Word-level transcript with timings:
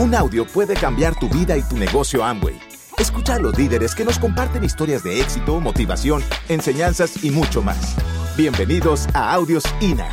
Un 0.00 0.14
audio 0.14 0.46
puede 0.46 0.72
cambiar 0.72 1.14
tu 1.14 1.28
vida 1.28 1.58
y 1.58 1.62
tu 1.62 1.76
negocio 1.76 2.24
Amway. 2.24 2.58
Escucha 2.96 3.34
a 3.34 3.38
los 3.38 3.58
líderes 3.58 3.94
que 3.94 4.02
nos 4.02 4.18
comparten 4.18 4.64
historias 4.64 5.04
de 5.04 5.20
éxito, 5.20 5.60
motivación, 5.60 6.24
enseñanzas 6.48 7.22
y 7.22 7.30
mucho 7.30 7.60
más. 7.60 7.96
Bienvenidos 8.34 9.08
a 9.12 9.34
Audios 9.34 9.62
INA. 9.82 10.08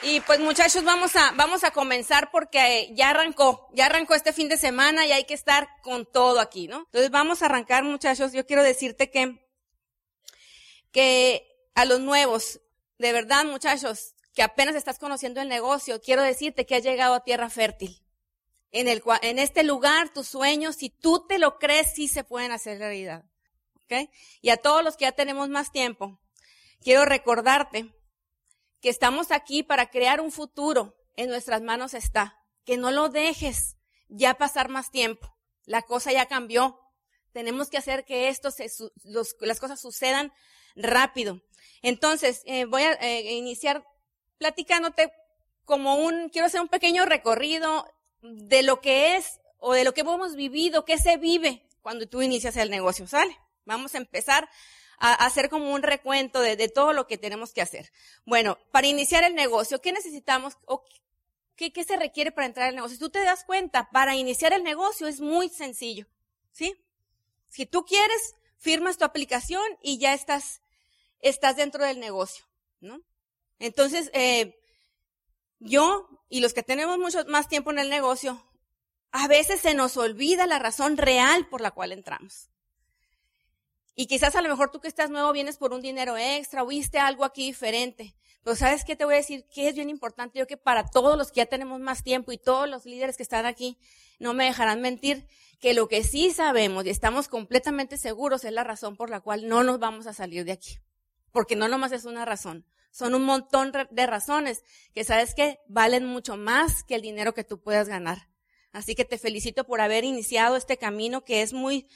Y 0.00 0.20
pues 0.20 0.38
muchachos, 0.38 0.84
vamos 0.84 1.16
a, 1.16 1.32
vamos 1.32 1.64
a 1.64 1.72
comenzar 1.72 2.30
porque 2.30 2.94
ya 2.94 3.10
arrancó, 3.10 3.68
ya 3.74 3.86
arrancó 3.86 4.14
este 4.14 4.32
fin 4.32 4.48
de 4.48 4.58
semana 4.58 5.06
y 5.06 5.10
hay 5.10 5.24
que 5.24 5.34
estar 5.34 5.66
con 5.82 6.06
todo 6.06 6.38
aquí, 6.38 6.68
¿no? 6.68 6.84
Entonces 6.84 7.10
vamos 7.10 7.42
a 7.42 7.46
arrancar 7.46 7.82
muchachos. 7.82 8.32
Yo 8.32 8.46
quiero 8.46 8.62
decirte 8.62 9.10
que, 9.10 9.44
que 10.92 11.48
a 11.74 11.84
los 11.84 11.98
nuevos, 11.98 12.60
de 12.98 13.12
verdad, 13.12 13.44
muchachos, 13.44 14.14
que 14.34 14.42
apenas 14.42 14.74
estás 14.74 14.98
conociendo 14.98 15.40
el 15.40 15.48
negocio, 15.48 16.00
quiero 16.00 16.22
decirte 16.22 16.66
que 16.66 16.76
has 16.76 16.82
llegado 16.82 17.14
a 17.14 17.24
tierra 17.24 17.50
fértil. 17.50 18.02
En, 18.72 19.38
este 19.38 19.64
lugar, 19.64 20.12
tus 20.12 20.28
sueños, 20.28 20.76
si 20.76 20.90
tú 20.90 21.26
te 21.26 21.38
lo 21.38 21.58
crees, 21.58 21.94
sí 21.94 22.08
se 22.08 22.24
pueden 22.24 22.52
hacer 22.52 22.78
realidad. 22.78 23.24
¿Ok? 23.76 24.10
Y 24.42 24.50
a 24.50 24.58
todos 24.58 24.84
los 24.84 24.96
que 24.96 25.04
ya 25.04 25.12
tenemos 25.12 25.48
más 25.48 25.72
tiempo, 25.72 26.20
quiero 26.82 27.06
recordarte 27.06 27.94
que 28.82 28.90
estamos 28.90 29.30
aquí 29.30 29.62
para 29.62 29.90
crear 29.90 30.20
un 30.20 30.32
futuro. 30.32 30.94
En 31.16 31.30
nuestras 31.30 31.62
manos 31.62 31.94
está. 31.94 32.38
Que 32.66 32.76
no 32.76 32.90
lo 32.90 33.08
dejes 33.08 33.76
ya 34.08 34.34
pasar 34.34 34.68
más 34.68 34.90
tiempo. 34.90 35.34
La 35.64 35.80
cosa 35.80 36.12
ya 36.12 36.26
cambió. 36.26 36.78
Tenemos 37.32 37.70
que 37.70 37.78
hacer 37.78 38.04
que 38.04 38.28
esto 38.28 38.50
se, 38.50 38.70
las 39.40 39.60
cosas 39.60 39.80
sucedan 39.80 40.32
rápido. 40.76 41.40
Entonces, 41.82 42.42
eh, 42.44 42.64
voy 42.66 42.82
a 42.82 42.92
eh, 42.94 43.32
iniciar 43.34 43.84
platicándote 44.38 45.12
como 45.64 45.96
un, 45.96 46.28
quiero 46.28 46.46
hacer 46.46 46.60
un 46.60 46.68
pequeño 46.68 47.04
recorrido 47.04 47.86
de 48.22 48.62
lo 48.62 48.80
que 48.80 49.16
es 49.16 49.40
o 49.58 49.72
de 49.72 49.84
lo 49.84 49.94
que 49.94 50.02
hemos 50.02 50.36
vivido, 50.36 50.84
qué 50.84 50.98
se 50.98 51.16
vive 51.16 51.66
cuando 51.82 52.06
tú 52.06 52.22
inicias 52.22 52.56
el 52.56 52.70
negocio, 52.70 53.06
¿sale? 53.06 53.36
Vamos 53.64 53.94
a 53.94 53.98
empezar 53.98 54.48
a 54.98 55.12
hacer 55.26 55.48
como 55.50 55.72
un 55.72 55.82
recuento 55.82 56.40
de, 56.40 56.68
todo 56.68 56.92
lo 56.92 57.06
que 57.06 57.18
tenemos 57.18 57.52
que 57.52 57.62
hacer. 57.62 57.92
Bueno, 58.24 58.58
para 58.72 58.86
iniciar 58.86 59.24
el 59.24 59.34
negocio, 59.34 59.80
¿qué 59.80 59.92
necesitamos 59.92 60.56
o 60.66 60.84
qué, 61.54 61.72
qué 61.72 61.84
se 61.84 61.96
requiere 61.96 62.32
para 62.32 62.46
entrar 62.46 62.68
al 62.68 62.74
negocio? 62.74 62.96
Si 62.96 63.00
tú 63.00 63.10
te 63.10 63.24
das 63.24 63.44
cuenta, 63.44 63.90
para 63.90 64.16
iniciar 64.16 64.52
el 64.52 64.62
negocio 64.62 65.06
es 65.06 65.20
muy 65.20 65.48
sencillo, 65.48 66.06
¿sí? 66.52 66.74
Si 67.48 67.66
tú 67.66 67.84
quieres, 67.84 68.34
firmas 68.58 68.98
tu 68.98 69.04
aplicación 69.04 69.64
y 69.82 69.98
ya 69.98 70.14
estás 70.14 70.62
estás 71.28 71.56
dentro 71.56 71.84
del 71.84 72.00
negocio, 72.00 72.44
¿no? 72.80 73.00
Entonces, 73.58 74.10
eh, 74.12 74.58
yo 75.58 76.08
y 76.28 76.40
los 76.40 76.54
que 76.54 76.62
tenemos 76.62 76.98
mucho 76.98 77.24
más 77.26 77.48
tiempo 77.48 77.70
en 77.70 77.78
el 77.78 77.88
negocio, 77.88 78.42
a 79.12 79.28
veces 79.28 79.60
se 79.60 79.74
nos 79.74 79.96
olvida 79.96 80.46
la 80.46 80.58
razón 80.58 80.96
real 80.96 81.48
por 81.48 81.60
la 81.60 81.70
cual 81.70 81.92
entramos. 81.92 82.48
Y 83.94 84.06
quizás 84.06 84.36
a 84.36 84.42
lo 84.42 84.48
mejor 84.50 84.70
tú 84.70 84.80
que 84.80 84.88
estás 84.88 85.08
nuevo 85.08 85.32
vienes 85.32 85.56
por 85.56 85.72
un 85.72 85.80
dinero 85.80 86.18
extra 86.18 86.62
o 86.62 86.66
viste 86.66 86.98
algo 86.98 87.24
aquí 87.24 87.46
diferente. 87.46 88.14
Pero 88.42 88.54
sabes 88.54 88.84
qué 88.84 88.94
te 88.94 89.06
voy 89.06 89.14
a 89.14 89.18
decir 89.18 89.46
que 89.46 89.68
es 89.68 89.74
bien 89.74 89.88
importante. 89.88 90.38
Yo 90.38 90.46
que 90.46 90.58
para 90.58 90.86
todos 90.86 91.16
los 91.16 91.32
que 91.32 91.38
ya 91.38 91.46
tenemos 91.46 91.80
más 91.80 92.02
tiempo 92.02 92.30
y 92.30 92.38
todos 92.38 92.68
los 92.68 92.84
líderes 92.84 93.16
que 93.16 93.22
están 93.22 93.46
aquí, 93.46 93.78
no 94.18 94.34
me 94.34 94.44
dejarán 94.44 94.82
mentir 94.82 95.26
que 95.60 95.72
lo 95.72 95.88
que 95.88 96.04
sí 96.04 96.30
sabemos 96.30 96.84
y 96.84 96.90
estamos 96.90 97.28
completamente 97.28 97.96
seguros 97.96 98.44
es 98.44 98.52
la 98.52 98.64
razón 98.64 98.96
por 98.96 99.08
la 99.08 99.20
cual 99.20 99.48
no 99.48 99.64
nos 99.64 99.78
vamos 99.78 100.06
a 100.06 100.12
salir 100.12 100.44
de 100.44 100.52
aquí 100.52 100.78
porque 101.36 101.54
no 101.54 101.68
nomás 101.68 101.92
es 101.92 102.06
una 102.06 102.24
razón, 102.24 102.64
son 102.90 103.14
un 103.14 103.22
montón 103.26 103.70
de 103.90 104.06
razones 104.06 104.62
que 104.94 105.04
sabes 105.04 105.34
que 105.34 105.58
valen 105.68 106.06
mucho 106.06 106.38
más 106.38 106.82
que 106.82 106.94
el 106.94 107.02
dinero 107.02 107.34
que 107.34 107.44
tú 107.44 107.60
puedas 107.60 107.90
ganar. 107.90 108.30
Así 108.72 108.94
que 108.94 109.04
te 109.04 109.18
felicito 109.18 109.64
por 109.64 109.82
haber 109.82 110.04
iniciado 110.04 110.56
este 110.56 110.78
camino 110.78 111.24
que 111.24 111.42
es 111.42 111.52
muy 111.52 111.88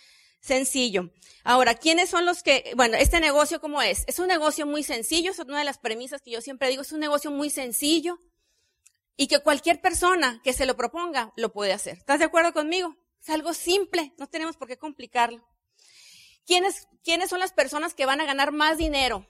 sencillo. 0.43 1.11
Ahora, 1.43 1.75
¿quiénes 1.75 2.11
son 2.11 2.27
los 2.27 2.43
que, 2.43 2.75
bueno, 2.77 2.99
este 2.99 3.19
negocio 3.19 3.62
cómo 3.62 3.81
es? 3.81 4.05
Es 4.09 4.19
un 4.19 4.27
negocio 4.29 4.67
muy 4.67 4.83
sencillo, 4.83 5.31
es 5.31 5.39
una 5.39 5.61
de 5.61 5.65
las 5.65 5.79
premisas 5.79 6.21
que 6.21 6.33
yo 6.33 6.43
siempre 6.43 6.69
digo, 6.69 6.83
es 6.83 6.93
un 6.93 7.00
negocio 7.00 7.31
muy 7.31 7.49
sencillo 7.49 8.21
y 9.17 9.27
que 9.27 9.41
cualquier 9.41 9.81
persona 9.81 10.43
que 10.45 10.53
se 10.53 10.67
lo 10.67 10.77
proponga 10.77 11.33
lo 11.37 11.50
puede 11.50 11.73
hacer. 11.73 11.97
¿Estás 11.97 12.19
de 12.19 12.27
acuerdo 12.27 12.53
conmigo? 12.53 12.95
Es 13.23 13.31
algo 13.31 13.55
simple, 13.55 14.12
no 14.19 14.27
tenemos 14.27 14.59
por 14.59 14.69
qué 14.69 14.77
complicarlo. 14.77 15.43
¿Quiénes, 16.45 16.89
¿Quiénes 17.03 17.31
son 17.31 17.41
las 17.41 17.55
personas 17.55 17.95
que 17.95 18.05
van 18.05 18.21
a 18.21 18.27
ganar 18.27 18.53
más 18.53 18.77
dinero 18.77 19.27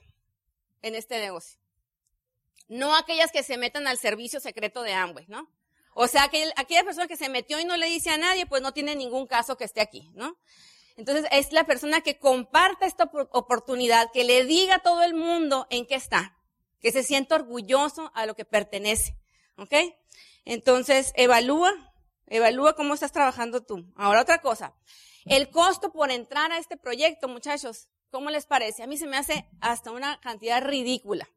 en 0.82 0.94
este 0.94 1.18
negocio? 1.18 1.58
No 2.68 2.94
aquellas 2.96 3.32
que 3.32 3.42
se 3.42 3.58
metan 3.58 3.86
al 3.86 3.98
servicio 3.98 4.40
secreto 4.40 4.82
de 4.82 4.92
Amway, 4.92 5.26
¿no? 5.28 5.50
O 5.94 6.06
sea, 6.06 6.24
aquella, 6.24 6.84
persona 6.84 7.08
que 7.08 7.16
se 7.16 7.28
metió 7.28 7.58
y 7.58 7.64
no 7.64 7.76
le 7.76 7.86
dice 7.86 8.10
a 8.10 8.18
nadie, 8.18 8.46
pues 8.46 8.62
no 8.62 8.72
tiene 8.72 8.94
ningún 8.94 9.26
caso 9.26 9.56
que 9.56 9.64
esté 9.64 9.80
aquí, 9.80 10.10
¿no? 10.14 10.38
Entonces, 10.96 11.26
es 11.32 11.52
la 11.52 11.64
persona 11.64 12.00
que 12.00 12.18
comparta 12.18 12.86
esta 12.86 13.10
oportunidad, 13.32 14.10
que 14.12 14.24
le 14.24 14.44
diga 14.44 14.76
a 14.76 14.82
todo 14.82 15.02
el 15.02 15.14
mundo 15.14 15.66
en 15.70 15.86
qué 15.86 15.94
está, 15.94 16.36
que 16.80 16.92
se 16.92 17.02
sienta 17.02 17.34
orgulloso 17.34 18.12
a 18.14 18.26
lo 18.26 18.34
que 18.34 18.44
pertenece, 18.44 19.16
¿ok? 19.56 19.74
Entonces, 20.44 21.12
evalúa, 21.16 21.72
evalúa 22.26 22.76
cómo 22.76 22.94
estás 22.94 23.12
trabajando 23.12 23.62
tú. 23.62 23.84
Ahora, 23.96 24.22
otra 24.22 24.40
cosa. 24.40 24.74
El 25.24 25.50
costo 25.50 25.92
por 25.92 26.10
entrar 26.10 26.52
a 26.52 26.58
este 26.58 26.76
proyecto, 26.76 27.28
muchachos, 27.28 27.88
¿cómo 28.10 28.30
les 28.30 28.46
parece? 28.46 28.82
A 28.82 28.86
mí 28.86 28.96
se 28.96 29.06
me 29.06 29.16
hace 29.16 29.46
hasta 29.60 29.90
una 29.90 30.20
cantidad 30.20 30.62
ridícula. 30.62 31.28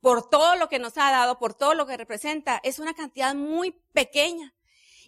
Por 0.00 0.28
todo 0.28 0.56
lo 0.56 0.68
que 0.68 0.78
nos 0.78 0.96
ha 0.96 1.10
dado, 1.10 1.38
por 1.38 1.54
todo 1.54 1.74
lo 1.74 1.86
que 1.86 1.96
representa, 1.96 2.60
es 2.62 2.78
una 2.78 2.94
cantidad 2.94 3.34
muy 3.34 3.72
pequeña. 3.92 4.54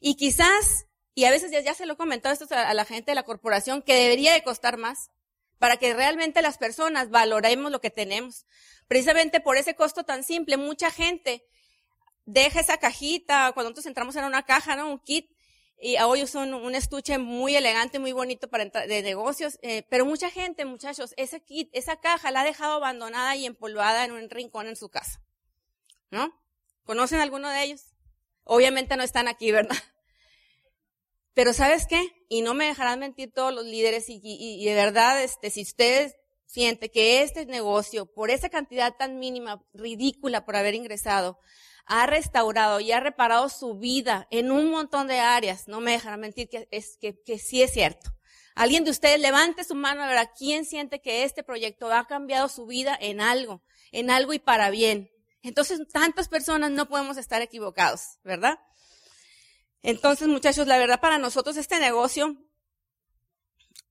Y 0.00 0.16
quizás, 0.16 0.86
y 1.14 1.24
a 1.24 1.30
veces 1.30 1.50
ya, 1.50 1.74
se 1.74 1.86
lo 1.86 1.94
he 1.94 1.96
comentado 1.96 2.32
esto 2.32 2.46
a, 2.50 2.74
la 2.74 2.84
gente 2.84 3.12
de 3.12 3.14
la 3.14 3.22
corporación, 3.22 3.82
que 3.82 3.94
debería 3.94 4.32
de 4.32 4.42
costar 4.42 4.76
más 4.76 5.10
para 5.58 5.76
que 5.76 5.94
realmente 5.94 6.42
las 6.42 6.58
personas 6.58 7.10
valoremos 7.10 7.70
lo 7.70 7.80
que 7.80 7.90
tenemos. 7.90 8.46
Precisamente 8.88 9.40
por 9.40 9.56
ese 9.56 9.76
costo 9.76 10.04
tan 10.04 10.24
simple, 10.24 10.56
mucha 10.56 10.90
gente 10.90 11.46
deja 12.24 12.60
esa 12.60 12.78
cajita, 12.78 13.52
cuando 13.52 13.70
nosotros 13.70 13.86
entramos 13.86 14.16
en 14.16 14.24
una 14.24 14.42
caja, 14.42 14.76
¿no? 14.76 14.90
Un 14.90 14.98
kit, 14.98 15.30
y 15.84 15.98
hoy 15.98 16.22
usan 16.22 16.54
un, 16.54 16.74
estuche 16.76 17.18
muy 17.18 17.56
elegante, 17.56 17.98
muy 17.98 18.12
bonito 18.12 18.48
para 18.48 18.62
entrar 18.62 18.86
de 18.86 19.02
negocios, 19.02 19.58
eh, 19.62 19.84
pero 19.90 20.06
mucha 20.06 20.30
gente, 20.30 20.64
muchachos, 20.64 21.12
ese 21.16 21.40
kit, 21.42 21.70
esa 21.72 21.96
caja 21.96 22.30
la 22.30 22.42
ha 22.42 22.44
dejado 22.44 22.74
abandonada 22.74 23.34
y 23.34 23.46
empolvada 23.46 24.04
en 24.04 24.12
un 24.12 24.30
rincón 24.30 24.68
en 24.68 24.76
su 24.76 24.90
casa. 24.90 25.20
¿No? 26.12 26.32
¿Conocen 26.84 27.18
alguno 27.18 27.50
de 27.50 27.64
ellos? 27.64 27.82
Obviamente 28.44 28.96
no 28.96 29.02
están 29.02 29.26
aquí, 29.26 29.50
¿verdad? 29.50 29.76
Pero 31.34 31.52
¿sabes 31.52 31.88
qué? 31.88 32.00
Y 32.28 32.42
no 32.42 32.54
me 32.54 32.66
dejarán 32.66 33.00
mentir 33.00 33.32
todos 33.32 33.52
los 33.52 33.64
líderes 33.64 34.04
y 34.08 34.64
de 34.64 34.74
verdad, 34.74 35.20
este, 35.20 35.50
si 35.50 35.62
ustedes 35.62 36.14
sienten 36.46 36.90
que 36.90 37.22
este 37.22 37.44
negocio, 37.46 38.06
por 38.06 38.30
esa 38.30 38.50
cantidad 38.50 38.94
tan 38.96 39.18
mínima, 39.18 39.64
ridícula 39.72 40.44
por 40.44 40.54
haber 40.54 40.74
ingresado, 40.74 41.40
ha 41.84 42.06
restaurado 42.06 42.80
y 42.80 42.92
ha 42.92 43.00
reparado 43.00 43.48
su 43.48 43.78
vida 43.78 44.26
en 44.30 44.50
un 44.50 44.70
montón 44.70 45.08
de 45.08 45.18
áreas. 45.18 45.68
No 45.68 45.80
me 45.80 45.92
dejarán 45.92 46.20
mentir 46.20 46.48
que, 46.48 46.68
es, 46.70 46.96
que, 46.98 47.20
que 47.22 47.38
sí 47.38 47.62
es 47.62 47.72
cierto. 47.72 48.12
Alguien 48.54 48.84
de 48.84 48.90
ustedes 48.90 49.20
levante 49.20 49.64
su 49.64 49.74
mano 49.74 50.02
a 50.02 50.06
ver 50.06 50.18
a 50.18 50.32
quién 50.32 50.64
siente 50.64 51.00
que 51.00 51.24
este 51.24 51.42
proyecto 51.42 51.90
ha 51.92 52.06
cambiado 52.06 52.48
su 52.48 52.66
vida 52.66 52.96
en 53.00 53.20
algo, 53.20 53.62
en 53.92 54.10
algo 54.10 54.34
y 54.34 54.38
para 54.38 54.70
bien. 54.70 55.10
Entonces, 55.42 55.80
tantas 55.90 56.28
personas 56.28 56.70
no 56.70 56.88
podemos 56.88 57.16
estar 57.16 57.42
equivocados, 57.42 58.18
¿verdad? 58.22 58.58
Entonces, 59.82 60.28
muchachos, 60.28 60.66
la 60.66 60.78
verdad 60.78 61.00
para 61.00 61.18
nosotros 61.18 61.56
este 61.56 61.80
negocio 61.80 62.36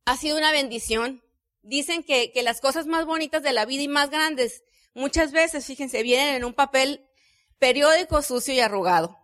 ha 0.06 0.16
sido 0.16 0.38
una 0.38 0.52
bendición. 0.52 1.24
Dicen 1.64 2.04
que, 2.04 2.32
que 2.32 2.44
las 2.44 2.62
cosas 2.62 2.88
más 2.88 3.06
bonitas 3.06 3.44
de 3.44 3.54
la 3.54 3.66
vida 3.66 3.84
y 3.84 3.88
más 3.88 4.10
grandes, 4.10 4.64
muchas 4.94 5.32
veces, 5.32 5.66
fíjense, 5.66 6.04
vienen 6.04 6.36
en 6.36 6.46
un 6.46 6.54
papel 6.54 7.06
periódico 7.62 8.24
sucio 8.24 8.56
y 8.56 8.60
arrugado. 8.60 9.20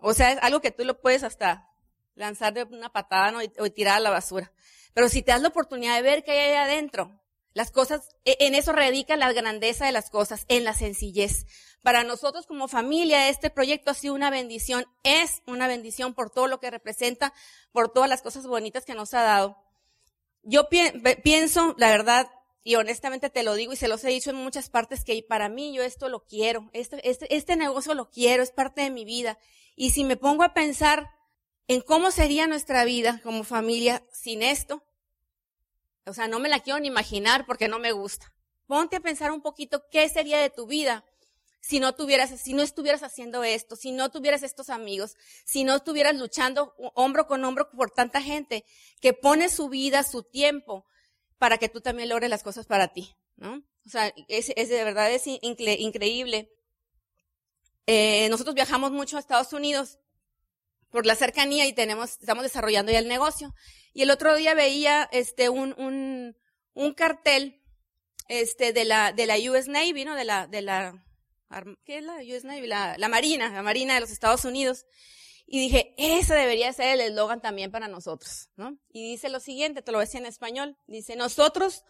O 0.00 0.12
sea, 0.12 0.32
es 0.32 0.38
algo 0.42 0.60
que 0.60 0.72
tú 0.72 0.84
lo 0.84 1.00
puedes 1.00 1.22
hasta 1.22 1.70
lanzar 2.16 2.52
de 2.52 2.64
una 2.64 2.92
patada 2.92 3.38
o 3.60 3.70
tirar 3.70 3.98
a 3.98 4.00
la 4.00 4.10
basura. 4.10 4.52
Pero 4.92 5.08
si 5.08 5.22
te 5.22 5.30
das 5.30 5.40
la 5.40 5.48
oportunidad 5.48 5.94
de 5.94 6.02
ver 6.02 6.24
qué 6.24 6.32
hay 6.32 6.50
ahí 6.50 6.56
adentro, 6.56 7.22
las 7.54 7.70
cosas, 7.70 8.08
e, 8.24 8.36
en 8.40 8.56
eso 8.56 8.72
radica 8.72 9.16
la 9.16 9.32
grandeza 9.32 9.86
de 9.86 9.92
las 9.92 10.10
cosas, 10.10 10.46
en 10.48 10.64
la 10.64 10.74
sencillez. 10.74 11.46
Para 11.80 12.02
nosotros 12.02 12.48
como 12.48 12.66
familia, 12.66 13.28
este 13.28 13.50
proyecto 13.50 13.92
ha 13.92 13.94
sido 13.94 14.14
una 14.14 14.30
bendición, 14.30 14.84
es 15.04 15.42
una 15.46 15.68
bendición 15.68 16.12
por 16.12 16.30
todo 16.30 16.48
lo 16.48 16.58
que 16.58 16.72
representa, 16.72 17.32
por 17.70 17.92
todas 17.92 18.10
las 18.10 18.20
cosas 18.20 18.48
bonitas 18.48 18.84
que 18.84 18.94
nos 18.94 19.14
ha 19.14 19.22
dado. 19.22 19.62
Yo 20.42 20.68
pienso, 20.68 21.76
la 21.78 21.90
verdad, 21.90 22.28
y 22.66 22.74
honestamente 22.74 23.30
te 23.30 23.44
lo 23.44 23.54
digo 23.54 23.72
y 23.72 23.76
se 23.76 23.86
los 23.86 24.02
he 24.02 24.08
dicho 24.08 24.30
en 24.30 24.36
muchas 24.36 24.70
partes 24.70 25.04
que 25.04 25.22
para 25.22 25.48
mí 25.48 25.72
yo 25.72 25.84
esto 25.84 26.08
lo 26.08 26.24
quiero, 26.24 26.68
este, 26.72 27.08
este, 27.08 27.32
este 27.36 27.54
negocio 27.54 27.94
lo 27.94 28.10
quiero, 28.10 28.42
es 28.42 28.50
parte 28.50 28.80
de 28.80 28.90
mi 28.90 29.04
vida. 29.04 29.38
Y 29.76 29.90
si 29.90 30.02
me 30.02 30.16
pongo 30.16 30.42
a 30.42 30.52
pensar 30.52 31.08
en 31.68 31.80
cómo 31.80 32.10
sería 32.10 32.48
nuestra 32.48 32.84
vida 32.84 33.20
como 33.22 33.44
familia 33.44 34.04
sin 34.10 34.42
esto, 34.42 34.82
o 36.06 36.12
sea, 36.12 36.26
no 36.26 36.40
me 36.40 36.48
la 36.48 36.58
quiero 36.58 36.80
ni 36.80 36.88
imaginar 36.88 37.46
porque 37.46 37.68
no 37.68 37.78
me 37.78 37.92
gusta. 37.92 38.34
Ponte 38.66 38.96
a 38.96 39.00
pensar 39.00 39.30
un 39.30 39.42
poquito 39.42 39.84
qué 39.92 40.08
sería 40.08 40.40
de 40.40 40.50
tu 40.50 40.66
vida 40.66 41.04
si 41.60 41.78
no 41.78 41.94
tuvieras, 41.94 42.30
si 42.40 42.52
no 42.52 42.64
estuvieras 42.64 43.04
haciendo 43.04 43.44
esto, 43.44 43.76
si 43.76 43.92
no 43.92 44.10
tuvieras 44.10 44.42
estos 44.42 44.70
amigos, 44.70 45.14
si 45.44 45.62
no 45.62 45.76
estuvieras 45.76 46.16
luchando 46.16 46.74
hombro 46.94 47.28
con 47.28 47.44
hombro 47.44 47.70
por 47.70 47.92
tanta 47.92 48.20
gente 48.20 48.64
que 49.00 49.12
pone 49.12 49.50
su 49.50 49.68
vida, 49.68 50.02
su 50.02 50.24
tiempo, 50.24 50.84
para 51.38 51.58
que 51.58 51.68
tú 51.68 51.80
también 51.80 52.08
logres 52.08 52.30
las 52.30 52.42
cosas 52.42 52.66
para 52.66 52.88
ti, 52.88 53.14
¿no? 53.36 53.62
O 53.84 53.88
sea, 53.88 54.12
es, 54.28 54.46
de 54.46 54.84
verdad 54.84 55.12
es 55.12 55.26
increíble. 55.26 56.50
Eh, 57.86 58.28
nosotros 58.30 58.54
viajamos 58.54 58.90
mucho 58.90 59.16
a 59.16 59.20
Estados 59.20 59.52
Unidos 59.52 59.98
por 60.90 61.06
la 61.06 61.14
cercanía 61.14 61.66
y 61.66 61.72
tenemos, 61.72 62.18
estamos 62.20 62.42
desarrollando 62.42 62.90
ya 62.90 62.98
el 62.98 63.08
negocio. 63.08 63.54
Y 63.92 64.02
el 64.02 64.10
otro 64.10 64.34
día 64.34 64.54
veía, 64.54 65.08
este, 65.12 65.48
un, 65.48 65.74
un, 65.78 66.36
un 66.74 66.94
cartel, 66.94 67.62
este, 68.28 68.72
de 68.72 68.84
la, 68.84 69.12
de 69.12 69.26
la 69.26 69.36
US 69.36 69.68
Navy, 69.68 70.04
¿no? 70.04 70.14
De 70.16 70.24
la, 70.24 70.46
de 70.46 70.62
la, 70.62 71.04
¿qué 71.84 71.98
es 71.98 72.04
la 72.04 72.16
US 72.16 72.44
Navy? 72.44 72.66
La, 72.66 72.96
la 72.98 73.08
Marina, 73.08 73.50
la 73.50 73.62
Marina 73.62 73.94
de 73.94 74.00
los 74.00 74.10
Estados 74.10 74.44
Unidos. 74.44 74.84
Y 75.46 75.60
dije, 75.60 75.94
ese 75.96 76.34
debería 76.34 76.72
ser 76.72 76.94
el 76.94 77.00
eslogan 77.00 77.40
también 77.40 77.70
para 77.70 77.86
nosotros, 77.86 78.50
¿no? 78.56 78.76
Y 78.90 79.08
dice 79.10 79.28
lo 79.28 79.38
siguiente, 79.38 79.80
te 79.80 79.92
lo 79.92 79.98
voy 79.98 80.02
a 80.02 80.06
decir 80.06 80.20
en 80.20 80.26
español. 80.26 80.76
Dice, 80.88 81.14
nosotros 81.14 81.84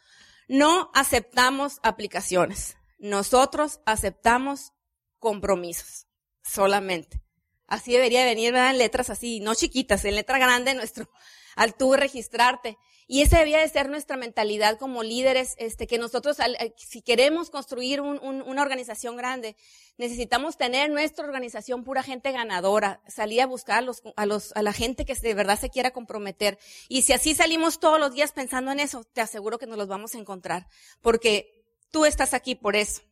no 0.46 0.90
aceptamos 0.94 1.78
aplicaciones. 1.82 2.76
Nosotros 2.98 3.80
aceptamos 3.86 4.72
compromisos. 5.18 6.06
Solamente. 6.42 7.22
Así 7.66 7.92
debería 7.92 8.24
venir, 8.24 8.52
¿verdad? 8.52 8.70
En 8.70 8.78
letras 8.78 9.10
así, 9.10 9.40
no 9.40 9.54
chiquitas, 9.54 10.04
en 10.04 10.14
letra 10.14 10.38
grande 10.38 10.74
nuestro, 10.74 11.10
al 11.56 11.74
tú 11.74 11.94
registrarte. 11.94 12.76
Y 13.08 13.22
esa 13.22 13.38
debía 13.38 13.60
de 13.60 13.68
ser 13.68 13.88
nuestra 13.88 14.16
mentalidad 14.16 14.78
como 14.78 15.04
líderes, 15.04 15.54
este, 15.58 15.86
que 15.86 15.96
nosotros, 15.96 16.38
si 16.76 17.02
queremos 17.02 17.50
construir 17.50 18.00
una 18.00 18.62
organización 18.62 19.16
grande, 19.16 19.54
necesitamos 19.96 20.56
tener 20.56 20.90
nuestra 20.90 21.24
organización 21.24 21.84
pura 21.84 22.02
gente 22.02 22.32
ganadora, 22.32 23.00
salir 23.06 23.42
a 23.42 23.46
buscar 23.46 23.78
a, 23.78 23.82
los, 23.82 24.02
a, 24.16 24.26
los, 24.26 24.52
a 24.56 24.62
la 24.62 24.72
gente 24.72 25.04
que 25.04 25.14
de 25.14 25.34
verdad 25.34 25.58
se 25.58 25.70
quiera 25.70 25.92
comprometer. 25.92 26.58
Y 26.88 27.02
si 27.02 27.12
así 27.12 27.34
salimos 27.34 27.78
todos 27.78 28.00
los 28.00 28.12
días 28.12 28.32
pensando 28.32 28.72
en 28.72 28.80
eso, 28.80 29.04
te 29.04 29.20
aseguro 29.20 29.58
que 29.58 29.66
nos 29.66 29.78
los 29.78 29.86
vamos 29.86 30.16
a 30.16 30.18
encontrar, 30.18 30.66
porque 31.00 31.64
tú 31.92 32.06
estás 32.06 32.34
aquí 32.34 32.56
por 32.56 32.74
eso, 32.74 33.02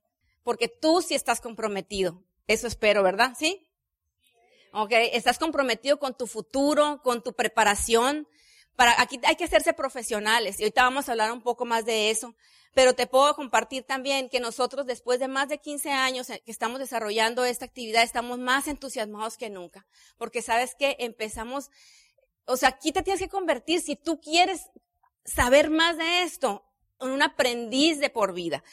porque 0.43 0.67
tú 0.67 1.03
sí 1.03 1.15
estás 1.15 1.41
comprometido. 1.41 2.21
Eso 2.49 2.67
espero, 2.67 3.05
¿verdad? 3.05 3.35
¿Sí? 3.39 3.69
Ok, 4.73 4.91
estás 5.13 5.39
comprometido 5.39 6.01
con 6.01 6.17
tu 6.17 6.27
futuro, 6.27 7.01
con 7.05 7.23
tu 7.23 7.33
preparación, 7.33 8.27
para, 8.77 9.01
aquí 9.01 9.21
hay 9.25 9.37
que 9.37 9.45
hacerse 9.45 9.73
profesionales 9.73 10.59
y 10.59 10.65
ahorita 10.65 10.83
vamos 10.83 11.09
a 11.09 11.13
hablar 11.13 11.33
un 11.33 11.43
poco 11.43 11.65
más 11.65 11.85
de 11.85 12.11
eso. 12.11 12.35
Pero 12.75 12.95
te 12.95 13.07
puedo 13.07 13.37
compartir 13.37 13.85
también 13.85 14.29
que 14.29 14.41
nosotros 14.41 14.85
después 14.85 15.21
de 15.21 15.29
más 15.29 15.49
de 15.49 15.59
15 15.59 15.93
años 15.93 16.27
que 16.27 16.51
estamos 16.51 16.81
desarrollando 16.81 17.45
esta 17.45 17.65
actividad 17.65 18.03
estamos 18.03 18.39
más 18.41 18.67
entusiasmados 18.67 19.37
que 19.37 19.49
nunca. 19.49 19.87
Porque 20.19 20.43
sabes 20.43 20.75
que 20.75 20.97
empezamos, 20.99 21.71
o 22.47 22.57
sea, 22.57 22.71
aquí 22.71 22.91
te 22.91 23.03
tienes 23.03 23.21
que 23.21 23.29
convertir 23.29 23.81
si 23.81 23.95
tú 23.95 24.21
quieres 24.21 24.71
saber 25.25 25.71
más 25.71 25.97
de 25.97 26.23
esto 26.23 26.65
en 27.01 27.11
un 27.11 27.23
aprendiz 27.23 28.01
de 28.01 28.11
por 28.11 28.35
vida 28.35 28.65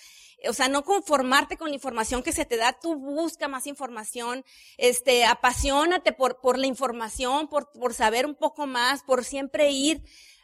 o 0.48 0.54
sea, 0.54 0.68
no 0.68 0.84
conformarte 0.84 1.58
con 1.58 1.70
la 1.70 1.76
información 1.76 2.24
que 2.24 2.32
se 2.32 2.46
te 2.46 2.58
da, 2.58 2.74
tú 2.74 2.96
busca 2.96 3.48
más 3.48 3.68
información, 3.68 4.44
este, 4.78 5.26
apasionate 5.26 6.14
por, 6.14 6.40
por 6.40 6.58
la 6.58 6.68
información, 6.68 7.48
por, 7.48 7.72
por 7.72 7.94
saber 7.94 8.26
un 8.26 8.36
poco 8.36 8.68
más, 8.68 9.04
por 9.04 9.24
siempre 9.24 9.72
ir 9.72 10.04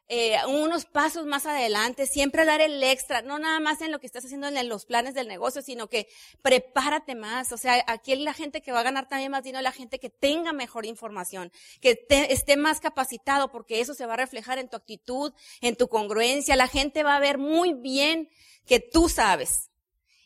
eh, 0.10 0.38
unos 0.48 0.86
pasos 0.86 1.26
más 1.26 1.46
adelante, 1.46 2.06
siempre 2.06 2.46
dar 2.46 2.62
el 2.62 2.82
extra, 2.82 3.22
no 3.24 3.40
nada 3.40 3.60
más 3.60 3.82
en 3.82 3.92
lo 3.92 4.00
que 4.00 4.06
estás 4.06 4.24
haciendo 4.24 4.48
en 4.48 4.70
los 4.70 4.86
planes 4.86 5.14
del 5.14 5.28
negocio, 5.28 5.62
sino 5.62 5.88
que 5.88 6.08
prepárate 6.42 7.14
más. 7.14 7.52
O 7.52 7.58
sea, 7.58 7.84
aquí 7.88 8.16
la 8.16 8.34
gente 8.34 8.62
que 8.62 8.72
va 8.72 8.80
a 8.80 8.84
ganar 8.84 9.10
también 9.10 9.32
más 9.32 9.44
dinero, 9.44 9.62
la 9.62 9.74
gente 9.74 10.00
que 10.00 10.10
tenga 10.10 10.54
mejor 10.54 10.86
información, 10.86 11.52
que 11.82 12.08
esté 12.10 12.56
más 12.56 12.80
capacitado, 12.80 13.52
porque 13.52 13.82
eso 13.82 13.94
se 13.94 14.06
va 14.06 14.14
a 14.14 14.18
reflejar 14.18 14.60
en 14.60 14.70
tu 14.70 14.78
actitud, 14.78 15.34
en 15.60 15.76
tu 15.76 15.90
congruencia. 15.90 16.56
La 16.56 16.70
gente 16.70 17.04
va 17.04 17.18
a 17.18 17.20
ver 17.20 17.38
muy 17.38 17.74
bien 17.74 18.30
que 18.66 18.80
tú 18.80 19.10
sabes. 19.10 19.72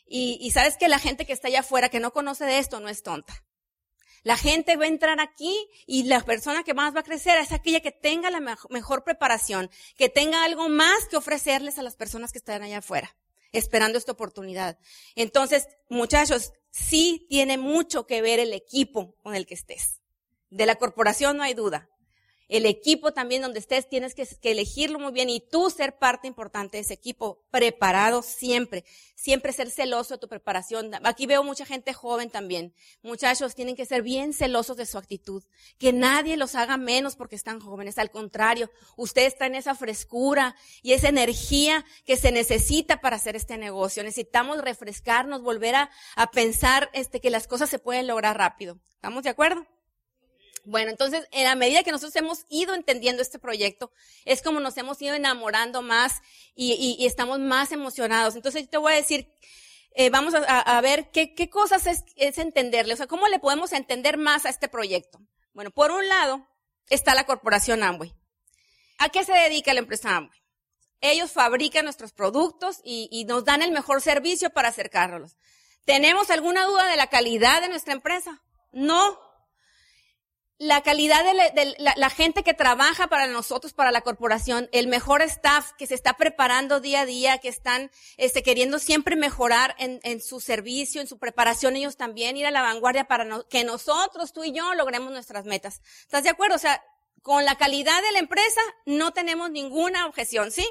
Y, 0.06 0.50
sabes 0.50 0.76
que 0.76 0.88
la 0.88 0.98
gente 0.98 1.24
que 1.24 1.32
está 1.32 1.48
allá 1.48 1.60
afuera, 1.60 1.88
que 1.88 2.00
no 2.00 2.12
conoce 2.12 2.44
de 2.44 2.58
esto, 2.58 2.80
no 2.80 2.88
es 2.88 3.02
tonta. 3.02 3.32
La 4.24 4.36
gente 4.36 4.76
va 4.76 4.84
a 4.84 4.88
entrar 4.88 5.20
aquí 5.20 5.56
y 5.86 6.04
la 6.04 6.20
persona 6.20 6.62
que 6.62 6.74
más 6.74 6.94
va 6.94 7.00
a 7.00 7.04
crecer 7.04 7.38
es 7.38 7.50
aquella 7.50 7.80
que 7.80 7.90
tenga 7.90 8.30
la 8.30 8.40
mejor 8.40 9.04
preparación, 9.04 9.70
que 9.96 10.08
tenga 10.08 10.44
algo 10.44 10.68
más 10.68 11.06
que 11.08 11.16
ofrecerles 11.16 11.78
a 11.78 11.82
las 11.82 11.96
personas 11.96 12.30
que 12.30 12.38
están 12.38 12.62
allá 12.62 12.78
afuera, 12.78 13.16
esperando 13.50 13.98
esta 13.98 14.12
oportunidad. 14.12 14.78
Entonces, 15.16 15.66
muchachos, 15.88 16.52
sí 16.70 17.26
tiene 17.28 17.58
mucho 17.58 18.06
que 18.06 18.22
ver 18.22 18.38
el 18.38 18.52
equipo 18.52 19.16
con 19.22 19.34
el 19.34 19.46
que 19.46 19.54
estés. 19.54 20.02
De 20.50 20.66
la 20.66 20.76
corporación 20.76 21.36
no 21.38 21.42
hay 21.42 21.54
duda 21.54 21.88
el 22.52 22.66
equipo 22.66 23.14
también 23.14 23.40
donde 23.40 23.60
estés, 23.60 23.88
tienes 23.88 24.14
que, 24.14 24.28
elegirlo 24.42 24.98
muy 24.98 25.10
bien 25.12 25.30
y 25.30 25.40
tú 25.40 25.70
ser 25.70 25.96
parte 25.96 26.28
importante 26.28 26.76
de 26.76 26.82
ese 26.82 26.92
equipo, 26.92 27.42
preparado 27.50 28.20
siempre, 28.20 28.84
siempre 29.14 29.54
ser 29.54 29.70
celoso 29.70 30.14
de 30.14 30.18
tu 30.18 30.28
preparación. 30.28 30.90
Aquí 31.02 31.24
veo 31.24 31.42
mucha 31.44 31.64
gente 31.64 31.94
joven 31.94 32.28
también. 32.28 32.74
Muchachos, 33.00 33.54
tienen 33.54 33.74
que 33.74 33.86
ser 33.86 34.02
bien 34.02 34.34
celosos 34.34 34.76
de 34.76 34.84
su 34.84 34.98
actitud, 34.98 35.42
que 35.78 35.94
nadie 35.94 36.36
los 36.36 36.54
haga 36.54 36.76
menos 36.76 37.16
porque 37.16 37.36
están 37.36 37.58
jóvenes, 37.58 37.96
al 37.96 38.10
contrario, 38.10 38.70
ustedes 38.98 39.34
traen 39.34 39.54
esa 39.54 39.74
frescura 39.74 40.54
y 40.82 40.92
esa 40.92 41.08
energía 41.08 41.86
que 42.04 42.18
se 42.18 42.32
necesita 42.32 43.00
para 43.00 43.16
hacer 43.16 43.34
este 43.34 43.56
negocio. 43.56 44.04
Necesitamos 44.04 44.60
refrescarnos, 44.60 45.40
volver 45.40 45.74
a, 45.74 45.90
a 46.16 46.30
pensar 46.30 46.90
este, 46.92 47.18
que 47.18 47.30
las 47.30 47.48
cosas 47.48 47.70
se 47.70 47.78
pueden 47.78 48.06
lograr 48.06 48.36
rápido. 48.36 48.78
¿Estamos 48.96 49.22
de 49.22 49.30
acuerdo? 49.30 49.66
Bueno, 50.64 50.90
entonces, 50.90 51.26
en 51.32 51.44
la 51.44 51.56
medida 51.56 51.82
que 51.82 51.90
nosotros 51.90 52.14
hemos 52.16 52.44
ido 52.48 52.74
entendiendo 52.74 53.20
este 53.20 53.38
proyecto, 53.38 53.92
es 54.24 54.42
como 54.42 54.60
nos 54.60 54.76
hemos 54.76 55.00
ido 55.02 55.14
enamorando 55.14 55.82
más 55.82 56.20
y, 56.54 57.04
estamos 57.04 57.40
más 57.40 57.72
emocionados. 57.72 58.36
Entonces, 58.36 58.62
yo 58.62 58.68
te 58.68 58.76
voy 58.78 58.92
a 58.92 58.96
decir, 58.96 59.28
eh, 59.94 60.08
vamos 60.10 60.34
a, 60.34 60.80
ver 60.80 61.10
qué, 61.10 61.50
cosas 61.50 61.86
es, 61.86 62.04
es 62.16 62.38
entenderle, 62.38 62.94
o 62.94 62.96
sea, 62.96 63.08
cómo 63.08 63.26
le 63.26 63.40
podemos 63.40 63.72
entender 63.72 64.18
más 64.18 64.46
a 64.46 64.50
este 64.50 64.68
proyecto. 64.68 65.18
Bueno, 65.52 65.70
por 65.72 65.90
un 65.90 66.08
lado 66.08 66.46
está 66.88 67.14
la 67.14 67.26
corporación 67.26 67.82
Amway. 67.82 68.14
¿A 68.98 69.08
qué 69.08 69.24
se 69.24 69.32
dedica 69.32 69.74
la 69.74 69.80
empresa 69.80 70.16
Amway? 70.16 70.38
Ellos 71.00 71.32
fabrican 71.32 71.84
nuestros 71.84 72.12
productos 72.12 72.80
y, 72.84 73.08
y 73.10 73.24
nos 73.24 73.44
dan 73.44 73.62
el 73.62 73.72
mejor 73.72 74.00
servicio 74.00 74.50
para 74.50 74.68
acercarlos. 74.68 75.36
¿Tenemos 75.84 76.30
alguna 76.30 76.64
duda 76.64 76.86
de 76.86 76.96
la 76.96 77.08
calidad 77.08 77.60
de 77.60 77.68
nuestra 77.68 77.92
empresa? 77.92 78.40
No, 78.70 79.18
la 80.62 80.80
calidad 80.82 81.24
de, 81.24 81.74
la, 81.78 82.10
gente 82.10 82.44
que 82.44 82.54
trabaja 82.54 83.08
para 83.08 83.26
nosotros, 83.26 83.72
para 83.72 83.90
la 83.90 84.02
corporación, 84.02 84.68
el 84.70 84.86
mejor 84.86 85.20
staff 85.22 85.72
que 85.76 85.88
se 85.88 85.96
está 85.96 86.12
preparando 86.12 86.78
día 86.78 87.00
a 87.00 87.04
día, 87.04 87.38
que 87.38 87.48
están 87.48 87.90
este, 88.16 88.44
queriendo 88.44 88.78
siempre 88.78 89.16
mejorar 89.16 89.74
en, 89.80 90.20
su 90.20 90.38
servicio, 90.38 91.00
en 91.00 91.08
su 91.08 91.18
preparación, 91.18 91.74
ellos 91.74 91.96
también 91.96 92.36
ir 92.36 92.46
a 92.46 92.52
la 92.52 92.62
vanguardia 92.62 93.08
para 93.08 93.42
que 93.50 93.64
nosotros, 93.64 94.32
tú 94.32 94.44
y 94.44 94.52
yo, 94.52 94.72
logremos 94.74 95.10
nuestras 95.10 95.46
metas. 95.46 95.80
¿Estás 96.02 96.22
de 96.22 96.30
acuerdo? 96.30 96.54
O 96.54 96.60
sea, 96.60 96.80
con 97.22 97.44
la 97.44 97.56
calidad 97.56 98.00
de 98.00 98.12
la 98.12 98.20
empresa 98.20 98.60
no 98.86 99.12
tenemos 99.12 99.50
ninguna 99.50 100.06
objeción, 100.06 100.52
¿sí? 100.52 100.64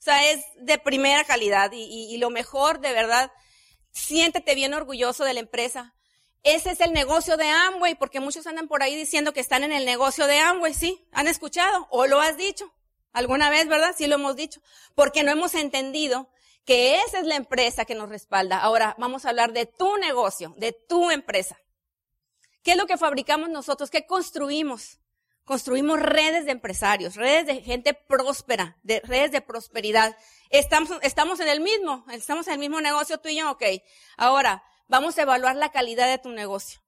O 0.00 0.02
sea, 0.02 0.32
es 0.32 0.44
de 0.56 0.78
primera 0.78 1.22
calidad 1.22 1.70
y 1.72 2.16
lo 2.18 2.30
mejor, 2.30 2.80
de 2.80 2.92
verdad, 2.92 3.30
siéntete 3.92 4.56
bien 4.56 4.74
orgulloso 4.74 5.22
de 5.22 5.34
la 5.34 5.40
empresa 5.40 5.94
ese 6.42 6.70
es 6.70 6.80
el 6.80 6.92
negocio 6.92 7.36
de 7.36 7.48
Amway, 7.48 7.94
porque 7.96 8.20
muchos 8.20 8.46
andan 8.46 8.68
por 8.68 8.82
ahí 8.82 8.96
diciendo 8.96 9.32
que 9.32 9.40
están 9.40 9.64
en 9.64 9.72
el 9.72 9.84
negocio 9.84 10.26
de 10.26 10.38
Amway, 10.38 10.74
¿sí? 10.74 11.06
¿Han 11.12 11.28
escuchado? 11.28 11.88
¿O 11.90 12.06
lo 12.06 12.20
has 12.20 12.36
dicho? 12.36 12.72
¿Alguna 13.12 13.50
vez, 13.50 13.68
verdad? 13.68 13.94
Sí 13.96 14.06
lo 14.06 14.16
hemos 14.16 14.36
dicho. 14.36 14.60
Porque 14.94 15.22
no 15.22 15.32
hemos 15.32 15.54
entendido 15.54 16.30
que 16.64 17.00
esa 17.00 17.18
es 17.18 17.26
la 17.26 17.36
empresa 17.36 17.84
que 17.84 17.94
nos 17.94 18.08
respalda. 18.08 18.58
Ahora 18.58 18.94
vamos 18.98 19.24
a 19.24 19.30
hablar 19.30 19.52
de 19.52 19.66
tu 19.66 19.96
negocio, 19.96 20.54
de 20.58 20.72
tu 20.72 21.10
empresa. 21.10 21.58
¿Qué 22.62 22.72
es 22.72 22.76
lo 22.76 22.86
que 22.86 22.98
fabricamos 22.98 23.48
nosotros? 23.48 23.90
¿Qué 23.90 24.06
construimos? 24.06 25.00
Construimos 25.44 25.98
redes 25.98 26.44
de 26.44 26.52
empresarios, 26.52 27.14
redes 27.14 27.46
de 27.46 27.62
gente 27.62 27.94
próspera, 27.94 28.76
de 28.82 29.00
redes 29.00 29.32
de 29.32 29.40
prosperidad. 29.40 30.14
Estamos, 30.50 30.90
estamos 31.00 31.40
en 31.40 31.48
el 31.48 31.60
mismo, 31.60 32.04
estamos 32.12 32.46
en 32.48 32.54
el 32.54 32.58
mismo 32.58 32.82
negocio 32.82 33.16
tú 33.16 33.30
y 33.30 33.36
yo, 33.36 33.50
ok. 33.50 33.62
Ahora, 34.18 34.62
vamos 34.88 35.18
a 35.18 35.22
evaluar 35.22 35.54
la 35.54 35.70
calidad 35.70 36.08
de 36.08 36.18
tu 36.18 36.30
negocio, 36.30 36.80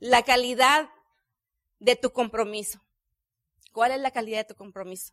la 0.00 0.22
calidad 0.22 0.90
de 1.78 1.96
tu 1.96 2.12
compromiso. 2.12 2.80
¿Cuál 3.72 3.92
es 3.92 4.00
la 4.00 4.10
calidad 4.10 4.38
de 4.38 4.44
tu 4.44 4.54
compromiso? 4.54 5.12